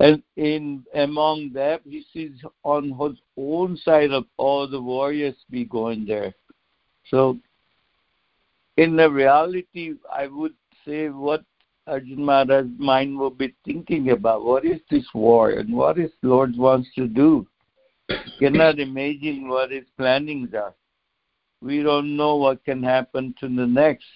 [0.00, 5.64] and in among them he sees on his own side of all the warriors be
[5.64, 6.32] going there.
[7.10, 7.36] So
[8.76, 10.54] in the reality I would
[10.86, 11.42] say what
[11.88, 16.56] Arjun Maharaj's mind will be thinking about what is this war and what is Lord
[16.56, 17.46] wants to do.
[18.38, 20.74] Cannot imagine what his plannings are.
[21.60, 24.06] We don't know what can happen to the next.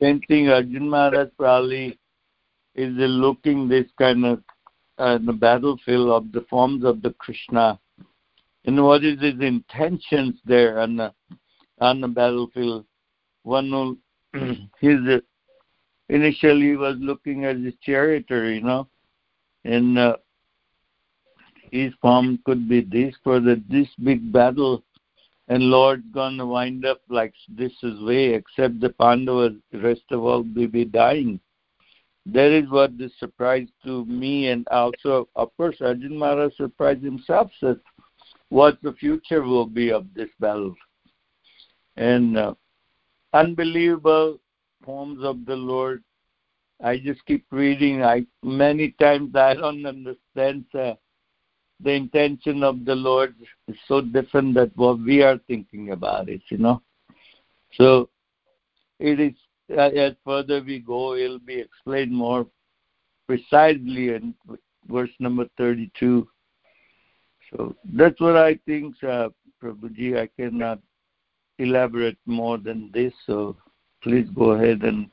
[0.00, 1.98] Same thing, Arjun Maharaj probably
[2.74, 4.42] is looking this kind of
[4.98, 7.78] uh, the battlefield of the forms of the Krishna.
[8.64, 11.12] And what is his intentions there on the
[11.80, 12.84] on the battlefield?
[13.42, 13.98] One who
[14.80, 15.20] his
[16.08, 18.88] initially was looking as a charioteer, you know,
[19.64, 20.16] and uh,
[21.70, 24.82] his form could be this for the this big battle
[25.48, 30.42] and Lord's gonna wind up like this is way, except the Pandavas, rest of all
[30.42, 31.40] will be dying.
[32.26, 37.50] That is what the surprise to me, and also, of course, Arjun Maharaj surprised himself
[37.62, 37.80] that
[38.50, 40.74] what the future will be of this battle.
[41.96, 42.54] And uh,
[43.32, 44.38] unbelievable
[44.84, 46.02] forms of the Lord.
[46.82, 48.04] I just keep reading.
[48.04, 50.64] I many times I don't understand.
[50.74, 50.94] Uh,
[51.80, 53.34] the intention of the Lord
[53.68, 56.82] is so different than what we are thinking about it, you know.
[57.74, 58.08] So
[58.98, 59.34] it is
[59.70, 62.46] uh, as further we go, it'll be explained more
[63.26, 64.34] precisely in
[64.88, 66.26] verse number 32.
[67.50, 69.28] So that's what I think, uh,
[69.62, 70.18] Prabhuji.
[70.18, 70.80] I cannot
[71.58, 73.56] elaborate more than this, so
[74.02, 75.10] please go ahead and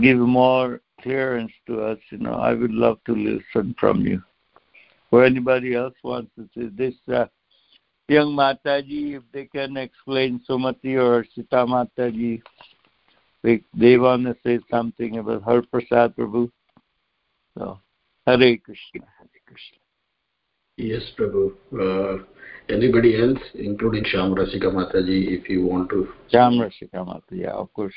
[0.00, 1.98] give more clearance to us.
[2.10, 4.22] You know, I would love to listen from you
[5.14, 7.26] or anybody else wants to say this uh,
[8.08, 12.42] young Mataji, if they can explain Sumati or Sita Mataji,
[13.44, 16.50] they, they want to say something about her Prasad Prabhu.
[17.56, 17.78] So,
[18.26, 19.78] Hare Krishna, Hare Krishna.
[20.78, 21.52] Yes, Prabhu.
[21.72, 22.24] Uh,
[22.68, 26.08] anybody else, including Sham Rasika Mataji, if you want to?
[26.32, 27.94] Sham Rasika Mataji, yeah, of course.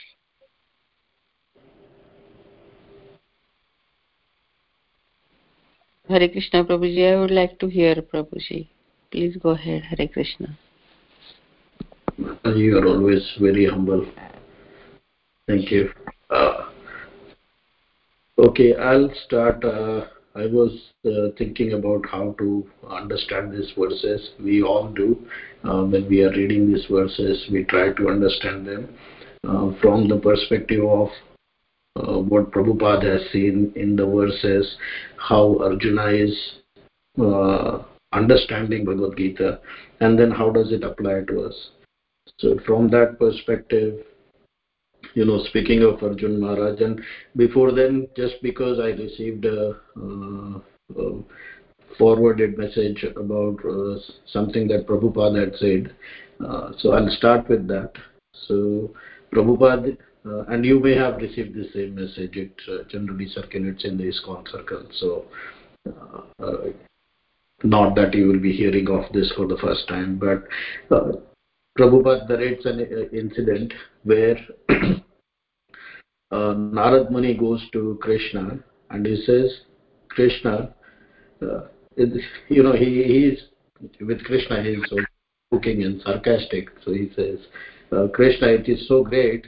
[6.10, 8.68] Hare Krishna Prabhuji, I would like to hear Prabhuji.
[9.12, 10.58] Please go ahead, Hare Krishna.
[12.45, 14.05] You are always very humble.
[15.47, 15.91] Thank you.
[16.30, 16.70] Uh,
[18.39, 19.64] okay, I'll start.
[19.64, 20.72] Uh, I was
[21.05, 24.32] uh, thinking about how to understand these verses.
[24.39, 25.18] We all do.
[25.64, 28.89] Uh, when we are reading these verses, we try to understand them.
[29.47, 31.10] uh, from the perspective of
[31.98, 34.78] uh, what Prabhupada has seen in the verses,
[35.18, 36.60] how Arjuna is
[37.20, 37.84] uh,
[38.14, 39.60] understanding Bhagavad Gita,
[40.00, 41.70] and then how does it apply to us.
[42.39, 44.06] So from that perspective,
[45.14, 47.02] you know, speaking of Arjun Maharaj, and
[47.36, 50.60] before then, just because I received a, uh,
[51.00, 51.24] a
[51.98, 55.95] forwarded message about uh, something that Prabhupada had said,
[56.45, 57.93] uh, so I'll start with that.
[58.48, 58.93] So
[59.34, 59.98] Prabhupada,
[60.28, 62.36] uh, and you may have received the same message.
[62.36, 64.84] It uh, generally circulates in the ISKCON circle.
[65.00, 65.26] So
[65.88, 66.58] uh, uh,
[67.64, 70.44] not that you will be hearing of this for the first time, but
[70.96, 71.14] uh,
[71.78, 73.74] Prabhupada narrates an uh, incident
[74.04, 74.38] where
[74.70, 75.04] uh,
[76.32, 78.60] Narad Muni goes to Krishna
[78.90, 79.62] and he says,
[80.10, 80.74] Krishna,
[81.42, 81.62] uh,
[81.96, 83.40] you know, he, he is
[84.02, 84.98] with Krishna, he is so
[85.54, 86.70] joking and sarcastic.
[86.84, 87.40] So he says,
[88.14, 89.46] Krishna, it is so great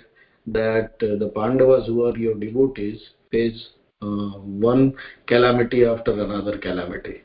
[0.54, 3.00] that uh, the Pandavas who are your devotees
[3.32, 3.70] face
[4.02, 4.93] uh, one
[5.28, 7.22] calamity after another calamity.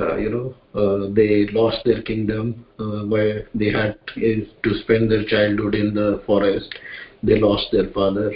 [0.00, 5.24] Uh, you know, uh, they lost their kingdom uh, where they had to spend their
[5.26, 6.74] childhood in the forest.
[7.22, 8.32] They lost their father.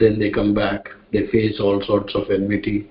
[0.00, 0.88] Then they come back.
[1.12, 2.90] They face all sorts of enmity.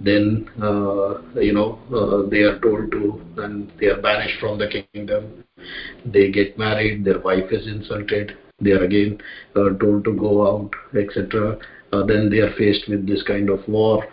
[0.00, 5.42] Then, uh, you know, they are told to, and they are banished from the kingdom.
[6.06, 7.04] They get married.
[7.04, 8.36] Their wife is insulted.
[8.60, 9.20] They are again
[9.56, 11.58] uh, told to go out, etc.
[11.90, 14.06] then they are faced with this kind of war.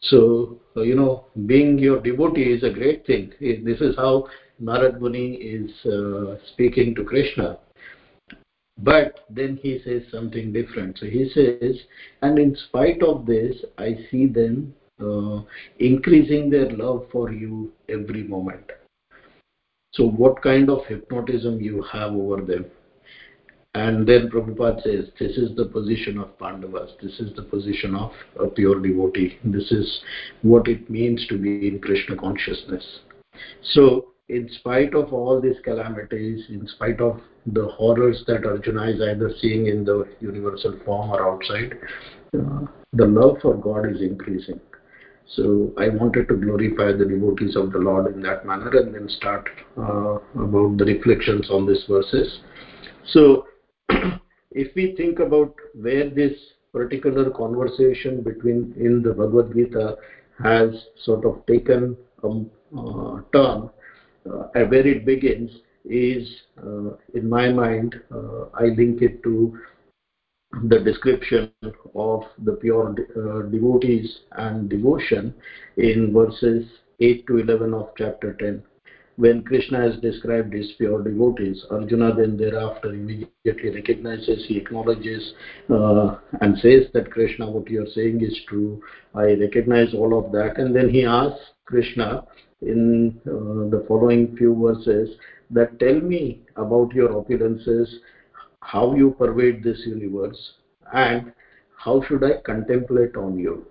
[0.00, 3.32] So you know, being your devotee is a great thing.
[3.40, 4.28] This is how
[4.62, 7.58] Narad Muni is uh, speaking to Krishna.
[8.78, 10.98] But then he says something different.
[10.98, 11.76] So he says,
[12.22, 15.42] and in spite of this, I see them uh,
[15.78, 18.70] increasing their love for you every moment.
[19.92, 22.66] So, what kind of hypnotism you have over them?
[23.74, 28.12] And then Prabhupada says, this is the position of Pandavas, this is the position of
[28.38, 30.00] a pure devotee, this is
[30.42, 33.00] what it means to be in Krishna consciousness.
[33.62, 39.02] So, in spite of all these calamities, in spite of the horrors that Arjuna is
[39.02, 41.76] either seeing in the universal form or outside,
[42.38, 44.60] uh, the love for God is increasing.
[45.26, 49.08] So I wanted to glorify the devotees of the Lord in that manner and then
[49.08, 52.40] start uh, about the reflections on these verses.
[53.06, 53.46] So
[54.50, 56.32] if we think about where this
[56.72, 59.96] particular conversation between in the Bhagavad Gita
[60.42, 60.70] has
[61.04, 63.70] sort of taken a uh, turn,
[64.30, 65.50] uh, where it begins
[65.84, 66.26] is,
[66.58, 69.58] uh, in my mind, uh, I link it to
[70.68, 71.50] the description
[71.94, 75.34] of the pure uh, devotees and devotion
[75.76, 76.66] in verses
[77.00, 78.62] 8 to 11 of chapter 10
[79.16, 85.34] when Krishna has described his pure devotees, Arjuna then thereafter immediately recognizes, he acknowledges
[85.70, 88.82] uh, and says that Krishna, what you are saying is true.
[89.14, 90.58] I recognize all of that.
[90.58, 92.24] And then he asks Krishna
[92.60, 95.16] in uh, the following few verses
[95.50, 97.86] that tell me about your opulences,
[98.60, 100.54] how you pervade this universe,
[100.92, 101.32] and
[101.76, 103.66] how should I contemplate on you.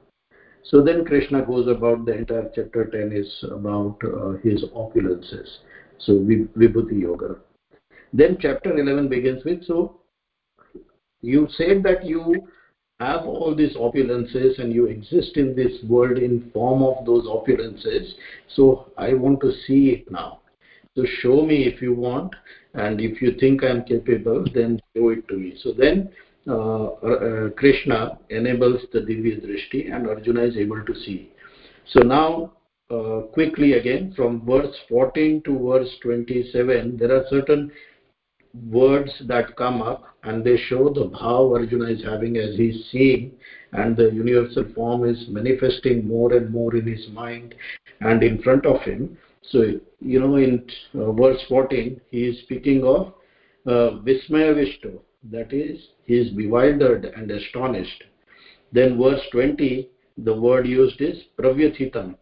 [0.64, 5.58] So then Krishna goes about the entire chapter 10 is about uh, his opulences.
[6.00, 7.36] So Vibhuti Yoga.
[8.14, 10.02] Then chapter 11 begins with, so
[11.22, 12.48] you said that you
[13.00, 18.14] have all these opulences and you exist in this world in form of those opulences.
[18.56, 20.40] So I want to see it now.
[20.96, 22.34] So show me if you want
[22.76, 25.56] and if you think I'm capable, then show it to me.
[25.62, 26.10] So then
[26.46, 31.32] Krishna enables the Divya Drishti and Arjuna is able to see.
[31.88, 32.54] So now,
[32.90, 37.72] uh, quickly again, from verse 14 to verse 27, there are certain
[38.70, 43.32] words that come up and they show the bhav Arjuna is having as he's seeing
[43.72, 47.56] and the universal form is manifesting more and more in his mind
[48.02, 49.18] and in front of him.
[49.50, 53.14] So, you know, in uh, verse 14, he is speaking of
[53.66, 55.00] uh, Vismaya Vishto,
[55.32, 58.04] that is, he is bewildered and astonished.
[58.72, 62.16] Then verse 20, the word used is pravyathitam.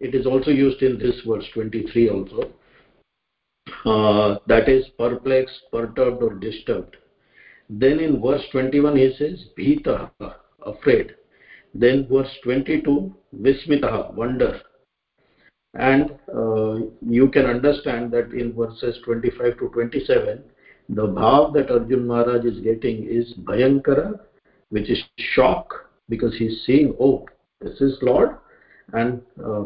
[0.00, 2.52] It is also used in this verse 23 also.
[3.84, 6.96] Uh, that is perplexed, perturbed or disturbed.
[7.68, 10.10] Then in verse 21 he says bhita,
[10.64, 11.14] afraid.
[11.74, 14.60] Then verse 22, vismita, wonder.
[15.74, 20.42] And uh, you can understand that in verses 25 to 27,
[20.88, 24.18] the bhav that Arjun Maharaj is getting is Bhayankara,
[24.70, 27.26] which is shock because he's seeing, oh,
[27.60, 28.30] this is Lord,
[28.94, 29.64] and uh,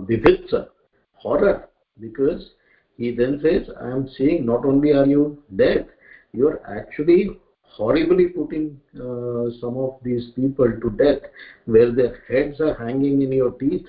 [1.12, 1.68] horror,
[2.00, 2.50] because
[2.96, 5.86] he then says, I am seeing not only are you dead,
[6.32, 7.30] you are actually
[7.62, 11.30] horribly putting uh, some of these people to death
[11.66, 13.86] where their heads are hanging in your teeth.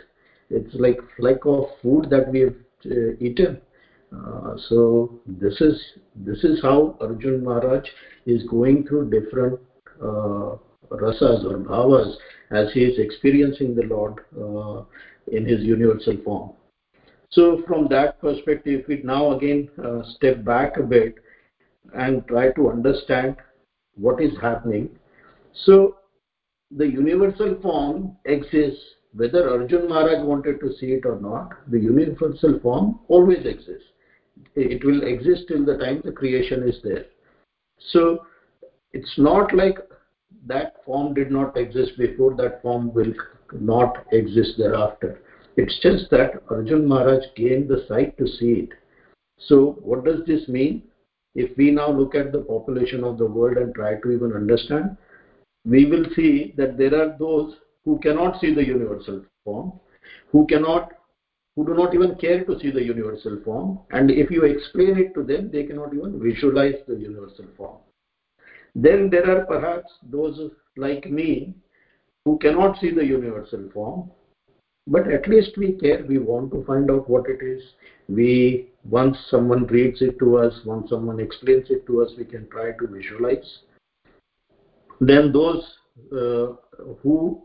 [0.49, 2.53] It's like fleck of food that we have
[2.85, 3.57] uh, eaten
[4.13, 5.81] uh, so this is
[6.15, 7.87] this is how arjun maharaj
[8.25, 9.59] is going through different
[10.01, 10.55] uh,
[11.03, 12.15] rasas or bhavas
[12.51, 14.83] as he is experiencing the lord uh,
[15.27, 16.51] in his universal form
[17.29, 21.15] so from that perspective we now again uh, step back a bit
[21.95, 23.35] and try to understand
[23.95, 24.89] what is happening.
[25.65, 25.95] So
[26.71, 28.81] the universal form exists
[29.15, 31.53] whether Arjun Maharaj wanted to see it or not.
[31.69, 33.92] The universal form always exists.
[34.55, 37.05] It will exist till the time the creation is there.
[37.91, 38.25] So
[38.91, 39.77] it's not like
[40.47, 43.13] that form did not exist before, that form will
[43.53, 45.21] not exist thereafter.
[45.55, 48.69] It's just that Arjun Maharaj gained the sight to see it.
[49.37, 50.83] So what does this mean?
[51.35, 54.95] if we now look at the population of the world and try to even understand,
[55.65, 57.55] we will see that there are those
[57.85, 59.73] who cannot see the universal form,
[60.31, 60.91] who cannot,
[61.55, 65.13] who do not even care to see the universal form, and if you explain it
[65.13, 67.77] to them, they cannot even visualize the universal form.
[68.75, 71.53] Then there are perhaps those like me
[72.25, 74.09] who cannot see the universal form,
[74.87, 77.61] but at least we care, we want to find out what it is.
[78.09, 82.49] We once someone reads it to us, once someone explains it to us, we can
[82.49, 83.59] try to visualize.
[84.99, 85.63] Then those
[86.11, 86.53] uh,
[87.01, 87.43] who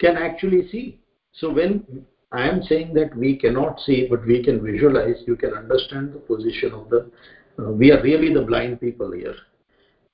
[0.00, 0.98] can actually see.
[1.32, 1.84] So when
[2.30, 6.18] I am saying that we cannot see, but we can visualize, you can understand the
[6.18, 7.10] position of the.
[7.58, 9.34] Uh, we are really the blind people here.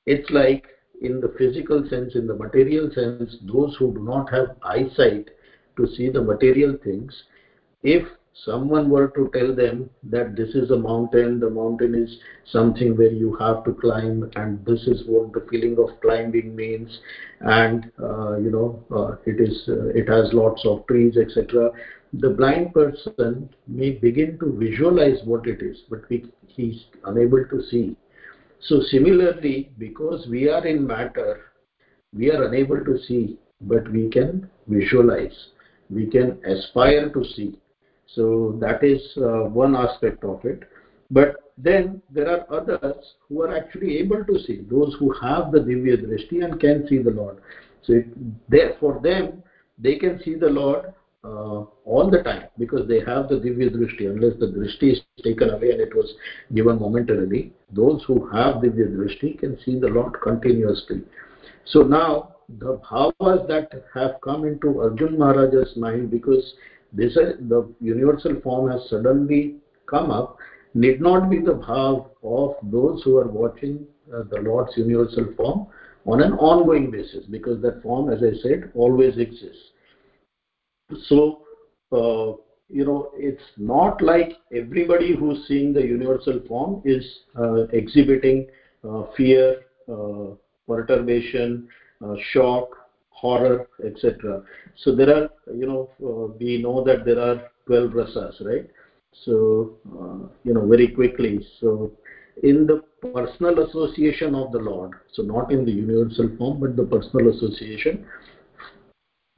[0.06, 0.66] It's like
[1.00, 5.30] in the physical sense, in the material sense, those who do not have eyesight
[5.76, 7.24] to see the material things,
[7.82, 8.06] if
[8.44, 12.16] someone were to tell them that this is a mountain, the mountain is
[12.50, 17.00] something where you have to climb, and this is what the feeling of climbing means,
[17.40, 21.70] and uh, you know uh, it is uh, it has lots of trees, etc.
[22.20, 27.62] The blind person may begin to visualize what it is, but we, he's unable to
[27.70, 27.96] see.
[28.60, 31.40] So similarly, because we are in matter,
[32.12, 35.48] we are unable to see, but we can visualize.
[35.90, 37.58] We can aspire to see
[38.14, 40.64] so that is uh, one aspect of it.
[41.10, 45.60] But then there are others who are actually able to see, those who have the
[45.60, 47.38] Divya Drishti and can see the Lord.
[47.82, 49.42] So it, for them,
[49.78, 50.92] they can see the Lord
[51.24, 54.06] uh, all the time because they have the Divya Drishti.
[54.06, 56.12] Unless the Drishti is taken away and it was
[56.54, 61.02] given momentarily, those who have Divya Drishti can see the Lord continuously.
[61.64, 66.54] So now the bhavas that have come into Arjun Maharaj's mind because
[66.92, 69.56] this is the universal form has suddenly
[69.86, 70.36] come up
[70.74, 75.66] need not be the bhav of those who are watching uh, the Lord's universal form
[76.06, 79.70] on an ongoing basis because that form, as I said, always exists.
[81.08, 81.42] So,
[81.92, 82.32] uh,
[82.68, 87.04] you know, it's not like everybody who's seeing the universal form is
[87.38, 88.48] uh, exhibiting
[88.88, 90.34] uh, fear, uh,
[90.68, 91.68] perturbation,
[92.04, 92.68] uh, shock,
[93.10, 94.42] horror, etc.
[94.76, 98.68] So there are, you know, uh, we know that there are 12 rasas, right?
[99.24, 99.78] So,
[100.42, 101.40] you know, very quickly.
[101.60, 101.92] So,
[102.42, 102.82] in the
[103.12, 108.04] personal association of the Lord, so not in the universal form, but the personal association,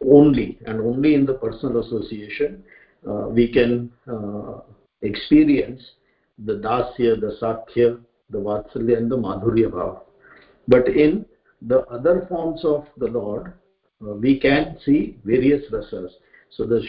[0.04, 2.62] only and only in the personal association,
[3.08, 4.60] uh, we can uh,
[5.02, 5.80] experience
[6.44, 10.00] the dasya, the sakhya, the vatsalya, and the madhurya bhava.
[10.68, 11.24] But in
[11.62, 13.54] the other forms of the Lord,
[14.06, 16.10] uh, we can see various rasas.
[16.50, 16.86] So the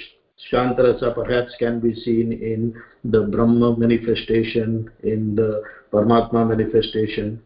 [0.52, 7.42] Shantarasa perhaps can be seen in the Brahma manifestation, in the Paramatma manifestation,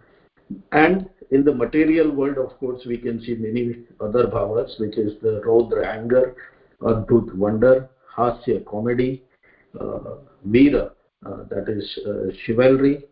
[0.71, 5.19] and in the material world, of course, we can see many other bhavas, which is
[5.21, 6.35] the Rodra anger,
[6.81, 9.23] Adbhut wonder, Hasya comedy,
[9.79, 10.17] uh,
[10.47, 10.91] Veera,
[11.25, 13.05] uh, that is uh, chivalry,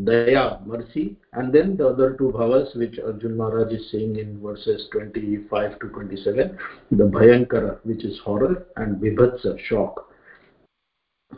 [0.00, 4.88] daya, mercy, and then the other two bhavas which Arjun Maharaj is saying in verses
[4.92, 6.58] 25 to 27,
[6.90, 10.10] the bhayankara, which is horror, and vibhatsa, shock.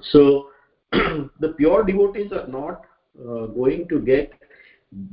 [0.02, 0.48] So
[0.92, 2.84] the pure devotees are not
[3.18, 4.32] uh, going to get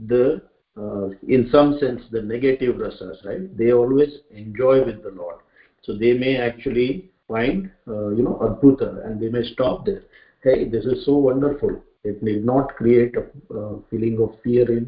[0.07, 0.41] the,
[0.78, 3.57] uh, in some sense, the negative rasas, right?
[3.57, 5.38] They always enjoy with the Lord.
[5.84, 10.01] So they may actually find, uh, you know, adbhuta, and they may stop there.
[10.43, 13.21] Hey, this is so wonderful it need not create a
[13.57, 14.88] uh, feeling of fear in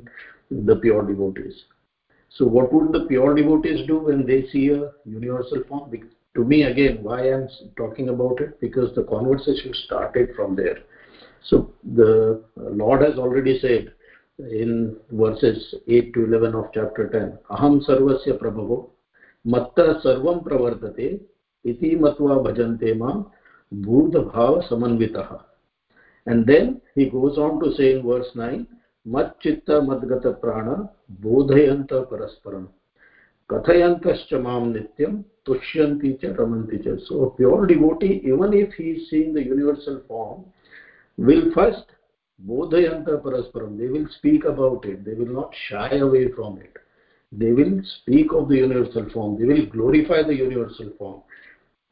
[0.51, 1.63] the pure devotees.
[2.29, 5.91] So what would the pure devotees do when they see a universal form?
[6.35, 8.59] To me, again, why I'm talking about it?
[8.59, 10.75] Because the conversation started from there.
[11.43, 11.65] So
[11.95, 13.89] the Lord has already said
[14.39, 18.77] in verses 8 to 11 of chapter 10 aham sarvasya prabhavo
[19.53, 21.07] matta sarvam pravartate
[21.71, 23.11] iti matva bhajante ma
[23.87, 25.37] budha bhava samanvitaha
[26.27, 28.67] and then he goes on to say in verse 9
[29.15, 30.75] mat chitta madgata prana
[31.25, 32.67] bodhayanta parasparam
[33.51, 39.33] kathayantashcha mam nityam tushyanti cha ramanti cha so pure devotee even if he is seeing
[39.33, 40.39] the universal form
[41.27, 41.87] will first
[42.45, 45.03] bodhayanta parasparam they will speak about it.
[45.03, 46.77] They will not shy away from it.
[47.31, 49.37] They will speak of the universal form.
[49.39, 51.23] They will glorify the universal form.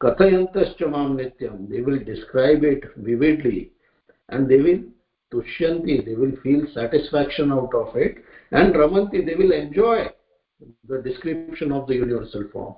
[0.00, 1.68] Kathayantascha mam nityam.
[1.68, 3.72] They will describe it vividly.
[4.28, 4.82] And they will
[5.32, 6.04] tushyanti.
[6.06, 8.18] They will feel satisfaction out of it.
[8.52, 10.10] And ramanti they will enjoy
[10.88, 12.76] the description of the universal form.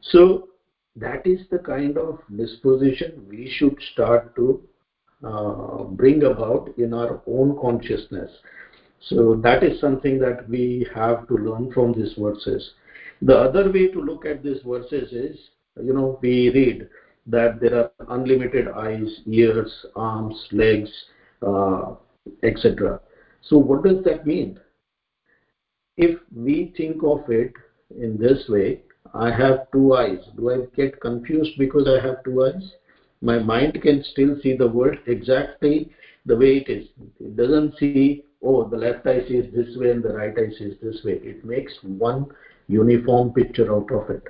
[0.00, 0.48] So
[0.96, 4.62] that is the kind of disposition we should start to
[5.24, 8.30] uh, bring about in our own consciousness.
[9.00, 12.72] So that is something that we have to learn from these verses.
[13.20, 15.38] The other way to look at these verses is,
[15.82, 16.88] you know, we read
[17.26, 20.90] that there are unlimited eyes, ears, arms, legs,
[21.42, 21.94] uh,
[22.42, 23.00] etc.
[23.42, 24.58] So what does that mean?
[25.96, 27.52] If we think of it
[27.90, 28.82] in this way,
[29.14, 30.18] I have two eyes.
[30.36, 32.72] Do I get confused because I have two eyes?
[33.22, 35.90] My mind can still see the world exactly
[36.26, 36.88] the way it is.
[37.20, 40.74] It doesn't see, oh, the left eye sees this way and the right eye sees
[40.82, 41.20] this way.
[41.22, 42.26] It makes one
[42.66, 44.24] uniform picture out of it.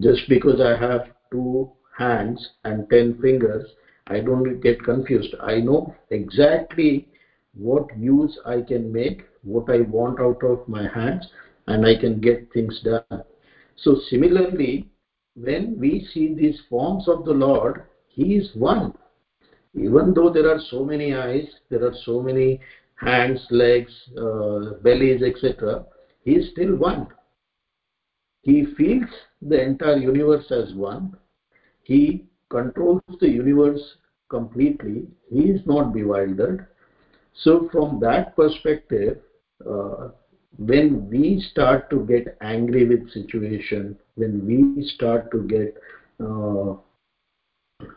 [0.00, 3.68] Just because I have two hands and ten fingers,
[4.08, 5.34] I don't get confused.
[5.40, 7.08] I know exactly
[7.56, 11.26] what use I can make, what I want out of my hands,
[11.68, 13.22] and I can get things done.
[13.76, 14.88] So similarly,
[15.36, 17.84] when we see these forms of the Lord,
[18.14, 18.94] he is one.
[19.74, 22.60] Even though there are so many eyes, there are so many
[22.94, 25.84] hands, legs, uh, bellies, etc.,
[26.24, 27.08] he is still one.
[28.42, 29.10] He feels
[29.42, 31.16] the entire universe as one.
[31.82, 33.82] He controls the universe
[34.28, 35.08] completely.
[35.28, 36.66] He is not bewildered.
[37.42, 39.18] So, from that perspective,
[39.68, 40.10] uh,
[40.58, 45.76] when we start to get angry with situation, when we start to get
[46.20, 46.74] uh,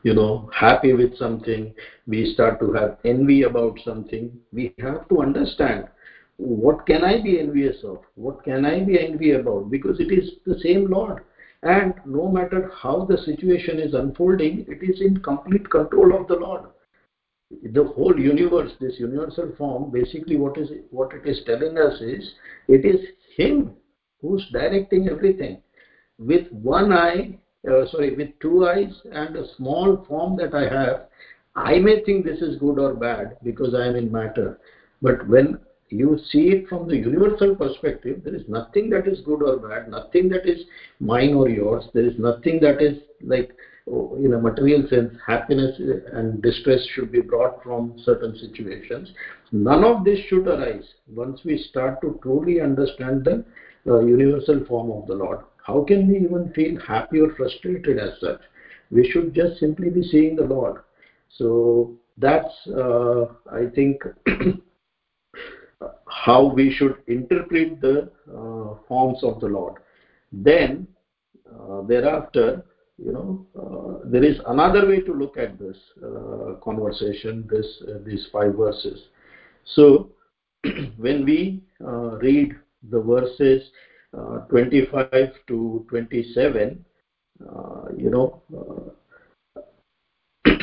[0.03, 1.73] you know happy with something
[2.07, 5.85] we start to have envy about something we have to understand
[6.37, 10.31] what can i be envious of what can i be angry about because it is
[10.45, 11.23] the same lord.
[11.63, 16.35] And no matter how the situation is unfolding it is in complete control of the
[16.35, 16.65] lord.
[17.73, 22.31] The whole universe this universal form basically what is what it is telling us is
[22.67, 22.99] it is
[23.35, 23.71] him
[24.21, 25.59] who's directing everything.
[26.19, 31.07] With one eye uh, sorry, with two eyes and a small form that I have,
[31.55, 34.59] I may think this is good or bad because I am in matter.
[35.01, 39.41] But when you see it from the universal perspective, there is nothing that is good
[39.41, 40.65] or bad, nothing that is
[40.99, 41.85] mine or yours.
[41.93, 43.51] There is nothing that is like,
[43.89, 45.79] oh, in a material sense, happiness
[46.13, 49.09] and distress should be brought from certain situations.
[49.51, 53.43] None of this should arise once we start to truly understand the
[53.89, 55.39] uh, universal form of the Lord.
[55.67, 58.39] How can we even feel happy or frustrated as such?
[58.89, 60.77] We should just simply be seeing the Lord.
[61.37, 64.01] So that's, uh, I think,
[66.07, 69.73] how we should interpret the uh, forms of the Lord.
[70.31, 70.87] Then,
[71.53, 72.63] uh, thereafter,
[72.97, 77.97] you know, uh, there is another way to look at this uh, conversation, this uh,
[78.05, 79.09] these five verses.
[79.75, 80.07] So,
[80.97, 82.53] when we read
[82.89, 83.69] the verses
[84.17, 85.05] Uh, 25
[85.47, 86.83] to 27,
[87.47, 88.89] uh, you know, uh,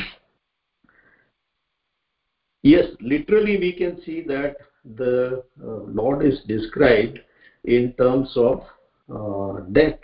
[2.63, 4.57] yes, literally we can see that
[4.97, 7.19] the uh, Lord is described
[7.63, 8.63] in terms of
[9.09, 9.99] uh, death,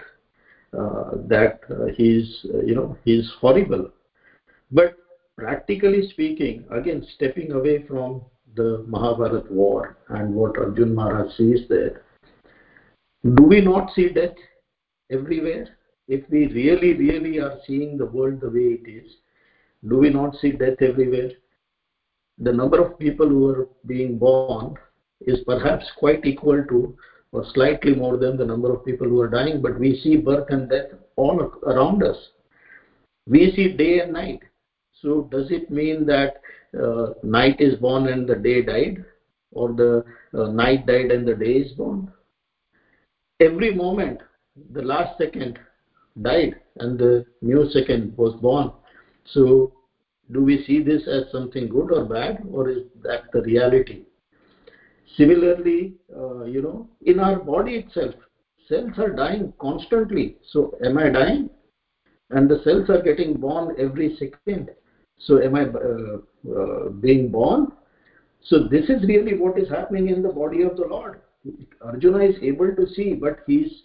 [0.72, 1.60] that
[1.98, 3.90] he is, you know, he is horrible.
[4.72, 4.94] But
[5.38, 8.22] practically speaking, again, stepping away from
[8.56, 12.02] the Mahabharat war and what Arjun Maharaj sees there,
[13.24, 14.36] do we not see death
[15.12, 15.78] everywhere?
[16.08, 19.12] If we really, really are seeing the world the way it is,
[19.88, 21.32] do we not see death everywhere?
[22.40, 24.76] The number of people who are being born
[25.22, 26.98] is perhaps quite equal to
[27.32, 30.50] or slightly more than the number of people who are dying, but we see birth
[30.50, 32.18] and death all around us.
[33.28, 34.40] We see day and night.
[35.02, 36.42] So, does it mean that
[36.80, 39.06] uh, night is born and the day died,
[39.52, 40.04] or the
[40.38, 42.12] uh, night died and the day is born?
[43.42, 44.22] Every moment,
[44.74, 45.60] the last second
[46.22, 48.72] died and the new second was born.
[49.26, 49.74] So,
[50.32, 54.04] do we see this as something good or bad, or is that the reality?
[55.18, 58.16] Similarly, uh, you know, in our body itself,
[58.70, 60.38] cells are dying constantly.
[60.52, 61.50] So am I dying?
[62.30, 64.72] And the cells are getting born every second.
[65.18, 67.74] So am I uh, uh, being born?
[68.42, 71.20] So this is really what is happening in the body of the Lord.
[71.82, 73.82] Arjuna is able to see, but he's,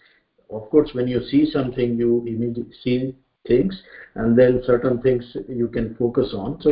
[0.51, 3.15] of course, when you see something, you immediately see
[3.47, 3.75] things,
[4.15, 6.61] and then certain things you can focus on.
[6.61, 6.71] So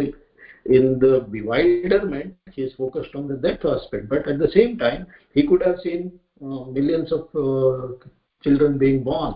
[0.66, 5.07] in the bewilderment, he is focused on the death aspect, but at the same time,
[5.32, 6.12] he could have seen
[6.43, 7.95] uh, millions of uh,
[8.43, 9.35] children being born.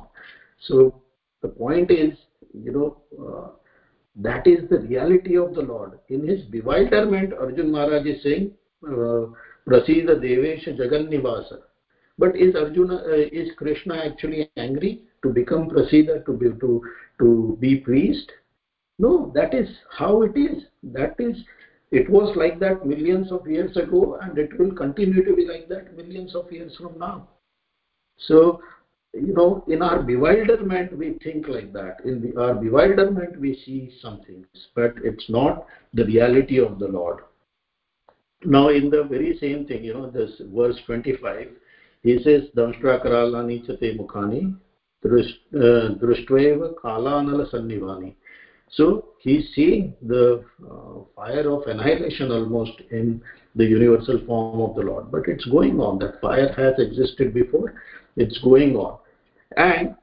[0.67, 0.95] So
[1.43, 2.11] the point is,
[2.53, 3.49] you know, uh,
[4.17, 5.93] that is the reality of the Lord.
[6.09, 8.51] In his bewilderment, Arjun Maharaj is saying,
[8.87, 9.27] uh,
[9.69, 11.61] Prasida Devesha Jagannivasa.
[12.19, 16.83] But is Arjuna, uh, is Krishna actually angry to become Prasida, to be, to,
[17.21, 18.33] to be pleased?
[18.99, 20.65] No, that is how it is.
[20.83, 21.37] That is,
[21.93, 25.69] it was like that millions of years ago and it will continue to be like
[25.69, 27.29] that millions of years from now.
[28.17, 28.61] So
[29.15, 31.99] you know, in our bewilderment, we think like that.
[32.05, 36.89] In the, our bewilderment, we see some things, but it's not the reality of the
[36.89, 37.21] Lord.
[38.45, 41.49] Now, in the very same thing, you know, this verse 25,
[42.03, 44.55] he says, Damshtra karalani chate mukhani,
[45.05, 48.15] drushtva kalanala sannivani.
[48.71, 53.21] So, he's seeing the uh, fire of annihilation almost in
[53.57, 55.11] the universal form of the Lord.
[55.11, 55.99] But it's going on.
[55.99, 57.73] That fire has existed before
[58.17, 58.99] it's going on.
[59.57, 59.97] And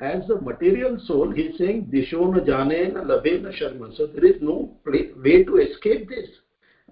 [0.00, 3.96] as a material soul, he's saying, Dishona janena labena sharma.
[3.96, 6.28] So there is no way to escape this.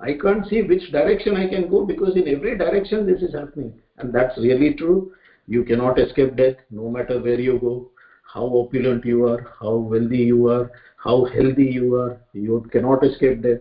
[0.00, 3.72] I can't see which direction I can go because in every direction this is happening.
[3.96, 5.10] And that's really true.
[5.46, 7.88] You cannot escape death no matter where you go,
[8.22, 12.16] how opulent you are, how wealthy you are, how healthy you are.
[12.32, 13.58] You cannot escape death.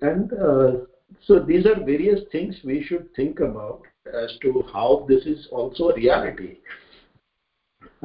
[0.00, 0.76] And uh,
[1.26, 3.80] so these are various things we should think about
[4.12, 6.56] as to how this is also a reality.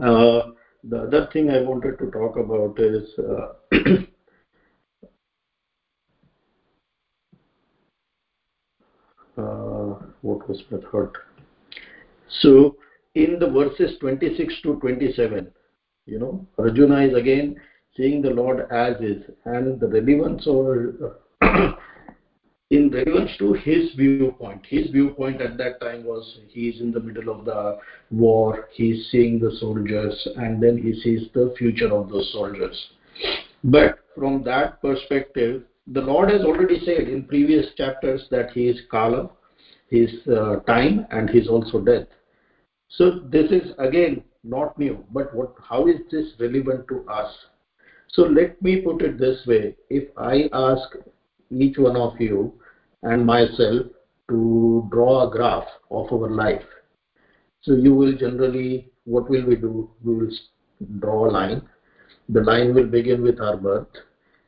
[0.01, 0.41] Uh,
[0.83, 3.47] the other thing I wanted to talk about is uh,
[9.41, 11.13] uh, what was third?
[12.41, 12.78] So
[13.15, 15.47] in the verses 26 to 27,
[16.05, 17.55] you know, Arjuna is again
[17.95, 21.17] seeing the Lord as is, and the relevance or
[22.72, 24.65] in relevance to his viewpoint.
[24.67, 27.80] His viewpoint at that time was he's in the middle of the
[28.11, 32.89] war, he's seeing the soldiers, and then he sees the future of those soldiers.
[33.63, 38.80] But from that perspective, the Lord has already said in previous chapters that he is
[38.91, 39.30] Kala,
[39.89, 42.07] his uh, time, and his also death.
[42.89, 47.31] So this is again not new, but what, how is this relevant to us?
[48.07, 49.75] So let me put it this way.
[49.89, 50.95] If I ask
[51.51, 52.53] each one of you
[53.03, 53.85] and myself
[54.29, 56.63] to draw a graph of our life.
[57.61, 59.89] So you will generally, what will we do?
[60.03, 60.31] We will
[60.99, 61.61] draw a line.
[62.29, 63.87] The line will begin with our birth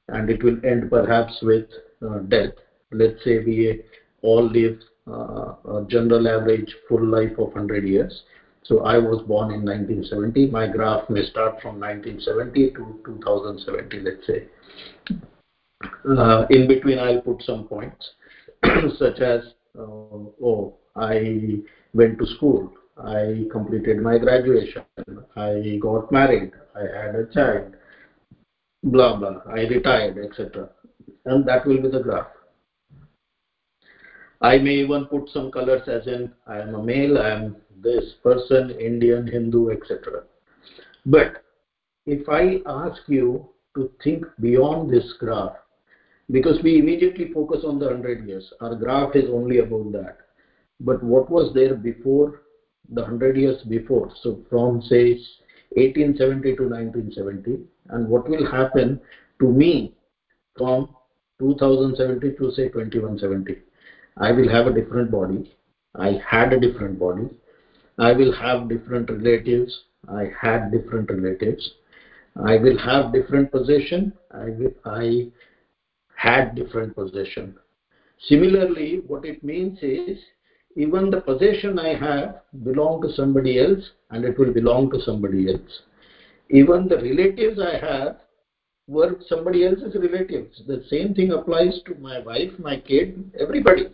[0.08, 1.66] and it will end perhaps with
[2.08, 2.54] uh, death.
[2.92, 3.82] Let's say we
[4.22, 4.80] all live
[5.88, 8.24] general average full life of 100 years.
[8.64, 10.48] So I was born in 1970.
[10.48, 14.48] My graph may start from 1970 to 2070, let's say.
[16.08, 18.12] Uh, in between, I'll put some points,
[19.00, 19.42] such as,
[19.78, 21.60] uh, oh, I
[21.94, 24.84] went to school, I completed my graduation,
[25.36, 27.76] I got married, I had a child,
[28.84, 30.70] blah blah, I retired, etc.
[31.26, 32.28] And that will be the graph.
[34.42, 38.14] I may even put some colors as in I am a male, I am this
[38.24, 40.24] person, Indian, Hindu, etc.
[41.06, 41.44] But
[42.06, 45.54] if I ask you to think beyond this graph,
[46.32, 48.52] because we immediately focus on the 100 years.
[48.62, 50.18] Our graph is only about that.
[50.80, 52.42] But what was there before
[52.90, 54.12] the 100 years before?
[54.22, 55.20] So from say
[55.76, 59.00] 1870 to 1970, and what will happen
[59.40, 59.92] to me
[60.58, 60.88] from
[61.40, 63.58] 2070 to say 2170?
[64.18, 65.52] I will have a different body.
[65.96, 67.30] I had a different body.
[67.98, 69.84] I will have different relatives.
[70.08, 71.72] I had different relatives.
[72.36, 74.14] I will have different possession.
[74.32, 75.28] I will, I
[76.16, 77.56] had different possession.
[78.28, 80.18] Similarly, what it means is
[80.76, 85.50] even the possession I have belong to somebody else and it will belong to somebody
[85.50, 85.82] else.
[86.50, 88.18] Even the relatives I have
[88.88, 90.62] were somebody else's relatives.
[90.68, 93.88] The same thing applies to my wife, my kid, everybody.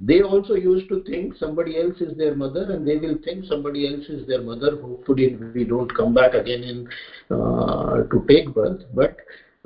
[0.00, 3.92] They also used to think somebody else is their mother and they will think somebody
[3.92, 4.76] else is their mother.
[4.80, 6.88] Hopefully we don't come back again in,
[7.30, 8.82] uh, to take birth.
[8.94, 9.16] But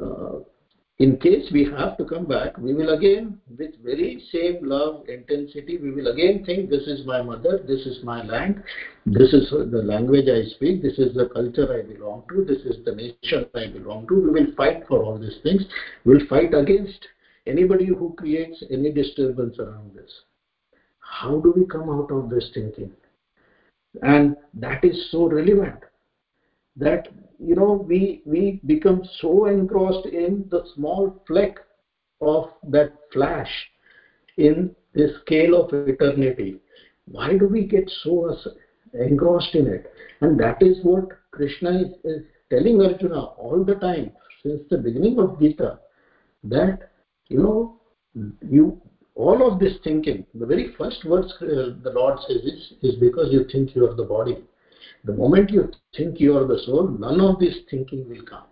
[0.03, 0.39] uh,
[0.99, 5.77] in case we have to come back, we will again, with very same love, intensity,
[5.77, 8.63] we will again think this is my mother, this is my land,
[9.05, 12.83] this is the language I speak, this is the culture I belong to, this is
[12.85, 14.15] the nation I belong to.
[14.15, 15.63] We will fight for all these things.
[16.05, 17.07] We will fight against
[17.47, 20.11] anybody who creates any disturbance around this.
[21.01, 22.93] How do we come out of this thinking?
[24.03, 25.81] And that is so relevant
[26.77, 31.57] that you know we we become so engrossed in the small fleck
[32.21, 33.51] of that flash
[34.39, 36.55] in the scale of eternity
[37.07, 38.35] why do we get so
[38.95, 44.11] engrossed in it and that is what krishna is, is telling arjuna all the time
[44.43, 45.79] since the beginning of gita
[46.45, 46.92] that
[47.29, 47.77] you know
[48.49, 48.81] you
[49.15, 53.33] all of this thinking the very first words uh, the lord says is, is because
[53.33, 54.39] you think you are the body
[55.05, 58.45] the moment you think you are the soul, none of this thinking will come.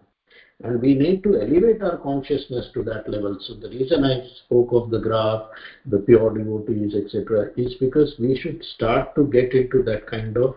[0.62, 3.38] And we need to elevate our consciousness to that level.
[3.40, 5.44] So the reason I spoke of the graph,
[5.86, 10.56] the pure devotees, etc., is because we should start to get into that kind of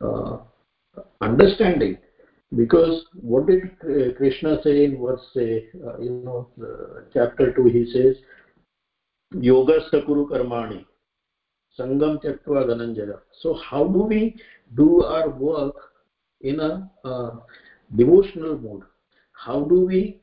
[0.00, 1.98] uh, understanding.
[2.56, 6.48] Because what did uh, Krishna say in verse, uh, you know,
[7.14, 8.16] chapter 2, he says,
[9.34, 10.84] Yogastha Kuru Karmani,
[11.78, 13.18] Sangam Tyaktva Dhananjaya.
[13.40, 14.34] So how do we
[14.74, 15.74] do our work
[16.40, 17.30] in a uh,
[17.94, 18.82] devotional mode?
[19.32, 20.18] How do we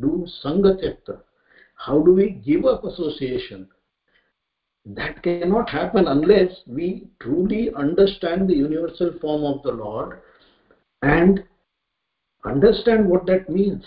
[0.00, 1.18] do sangha Sangatyakta?
[1.76, 3.66] How do we give up association?
[4.84, 10.18] That cannot happen unless we truly understand the universal form of the Lord
[11.02, 11.40] and
[12.44, 13.84] understand what that means.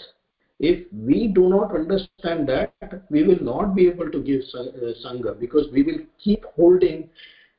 [0.60, 2.74] If we do not understand that,
[3.12, 4.64] we will not be able to give uh,
[5.06, 7.10] Sangha because we will keep holding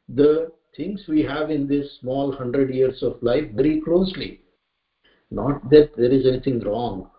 [0.08, 4.40] the things we have in this small hundred years of life very closely.
[5.30, 7.10] Not that there is anything wrong,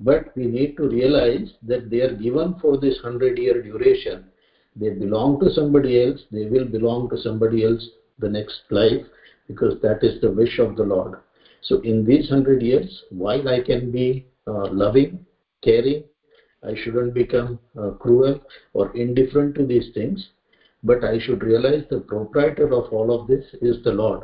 [0.00, 4.26] but we need to realize that they are given for this hundred year duration.
[4.76, 9.06] They belong to somebody else, they will belong to somebody else the next life
[9.46, 11.18] because that is the wish of the Lord.
[11.64, 15.24] So, in these hundred years, while I can be uh, loving,
[15.62, 16.04] caring,
[16.62, 18.38] I shouldn't become uh, cruel
[18.72, 20.28] or indifferent to these things
[20.84, 24.20] but I should realize the proprietor of all of this is the Lord.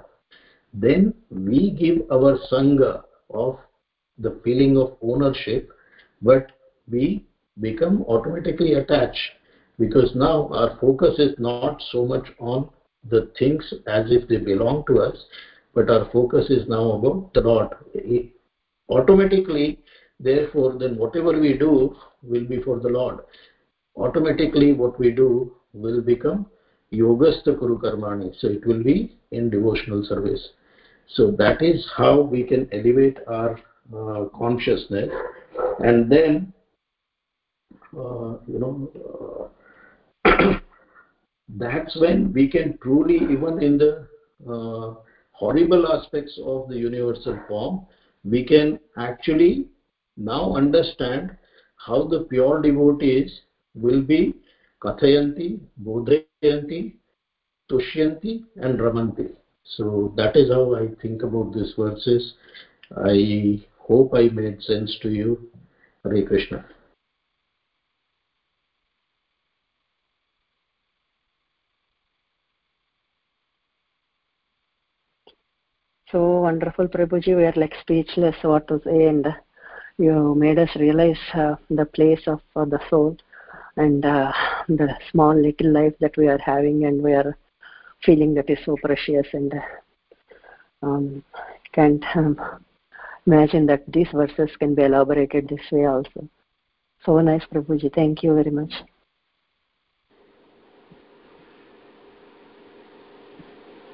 [0.74, 3.57] Then we give our Sangha of
[4.18, 5.70] the feeling of ownership,
[6.20, 6.53] but
[6.88, 7.22] we
[7.61, 9.30] become automatically attached
[9.78, 12.68] because now our focus is not so much on
[13.09, 15.16] the things as if they belong to us,
[15.75, 17.68] but our focus is now about the Lord.
[18.89, 19.79] Automatically,
[20.18, 23.21] therefore, then whatever we do will be for the Lord.
[23.97, 26.47] Automatically, what we do will become
[26.93, 28.35] yogastha kuru karmani.
[28.41, 30.51] So it will be in devotional service.
[31.07, 33.59] So that is how we can elevate our
[33.97, 35.11] uh, consciousness,
[35.81, 36.53] and then
[37.97, 39.51] uh, you know
[40.25, 40.59] uh,
[41.49, 44.07] that's when we can truly, even in the
[44.49, 44.95] uh,
[45.41, 47.86] horrible aspects of the universal form,
[48.24, 49.66] we can actually
[50.16, 51.36] now understand
[51.86, 53.41] how the pure devotees
[53.74, 54.34] will be
[54.82, 56.95] kathayanti, bodhayanti,
[57.70, 59.30] tushyanti, and ramanti.
[59.76, 62.34] So that is how I think about these verses.
[62.97, 65.49] I hope I made sense to you.
[66.05, 66.64] Hare Krishna.
[76.11, 77.37] So wonderful, Prabhuji.
[77.37, 79.27] We are like speechless what to say, and
[79.97, 83.17] you made us realize uh, the place of uh, the soul
[83.77, 84.33] and uh,
[84.69, 87.37] the small little life that we are having and we are
[88.03, 89.55] feeling that is so precious and
[90.83, 91.23] um,
[91.73, 92.39] can't um,
[93.27, 96.29] imagine that these verses can be elaborated this way also.
[97.05, 97.95] So nice, Prabhuji.
[97.95, 98.73] Thank you very much.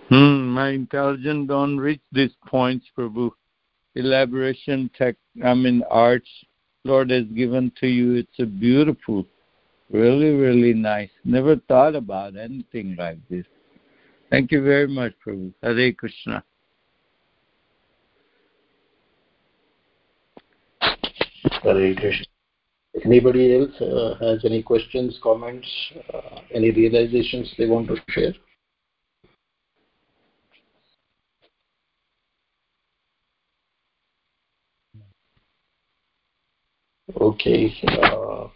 [0.08, 3.30] Hmm, my intelligence don't reach these points, Prabhu.
[3.94, 6.28] Elaboration, tech, I mean, arts,
[6.84, 8.14] Lord has given to you.
[8.14, 9.26] It's a beautiful
[9.90, 11.10] Really, really nice.
[11.24, 13.44] Never thought about anything like this.
[14.30, 15.52] Thank you very much, Prabhu.
[15.62, 16.42] Hare Krishna.
[21.62, 22.26] Hare Krishna.
[23.04, 25.68] Anybody else uh, has any questions, comments,
[26.12, 28.32] uh, any realizations they want to share?
[37.20, 37.72] Okay.
[37.98, 38.48] Uh,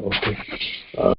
[0.00, 0.36] Okay.
[0.96, 1.14] Uh,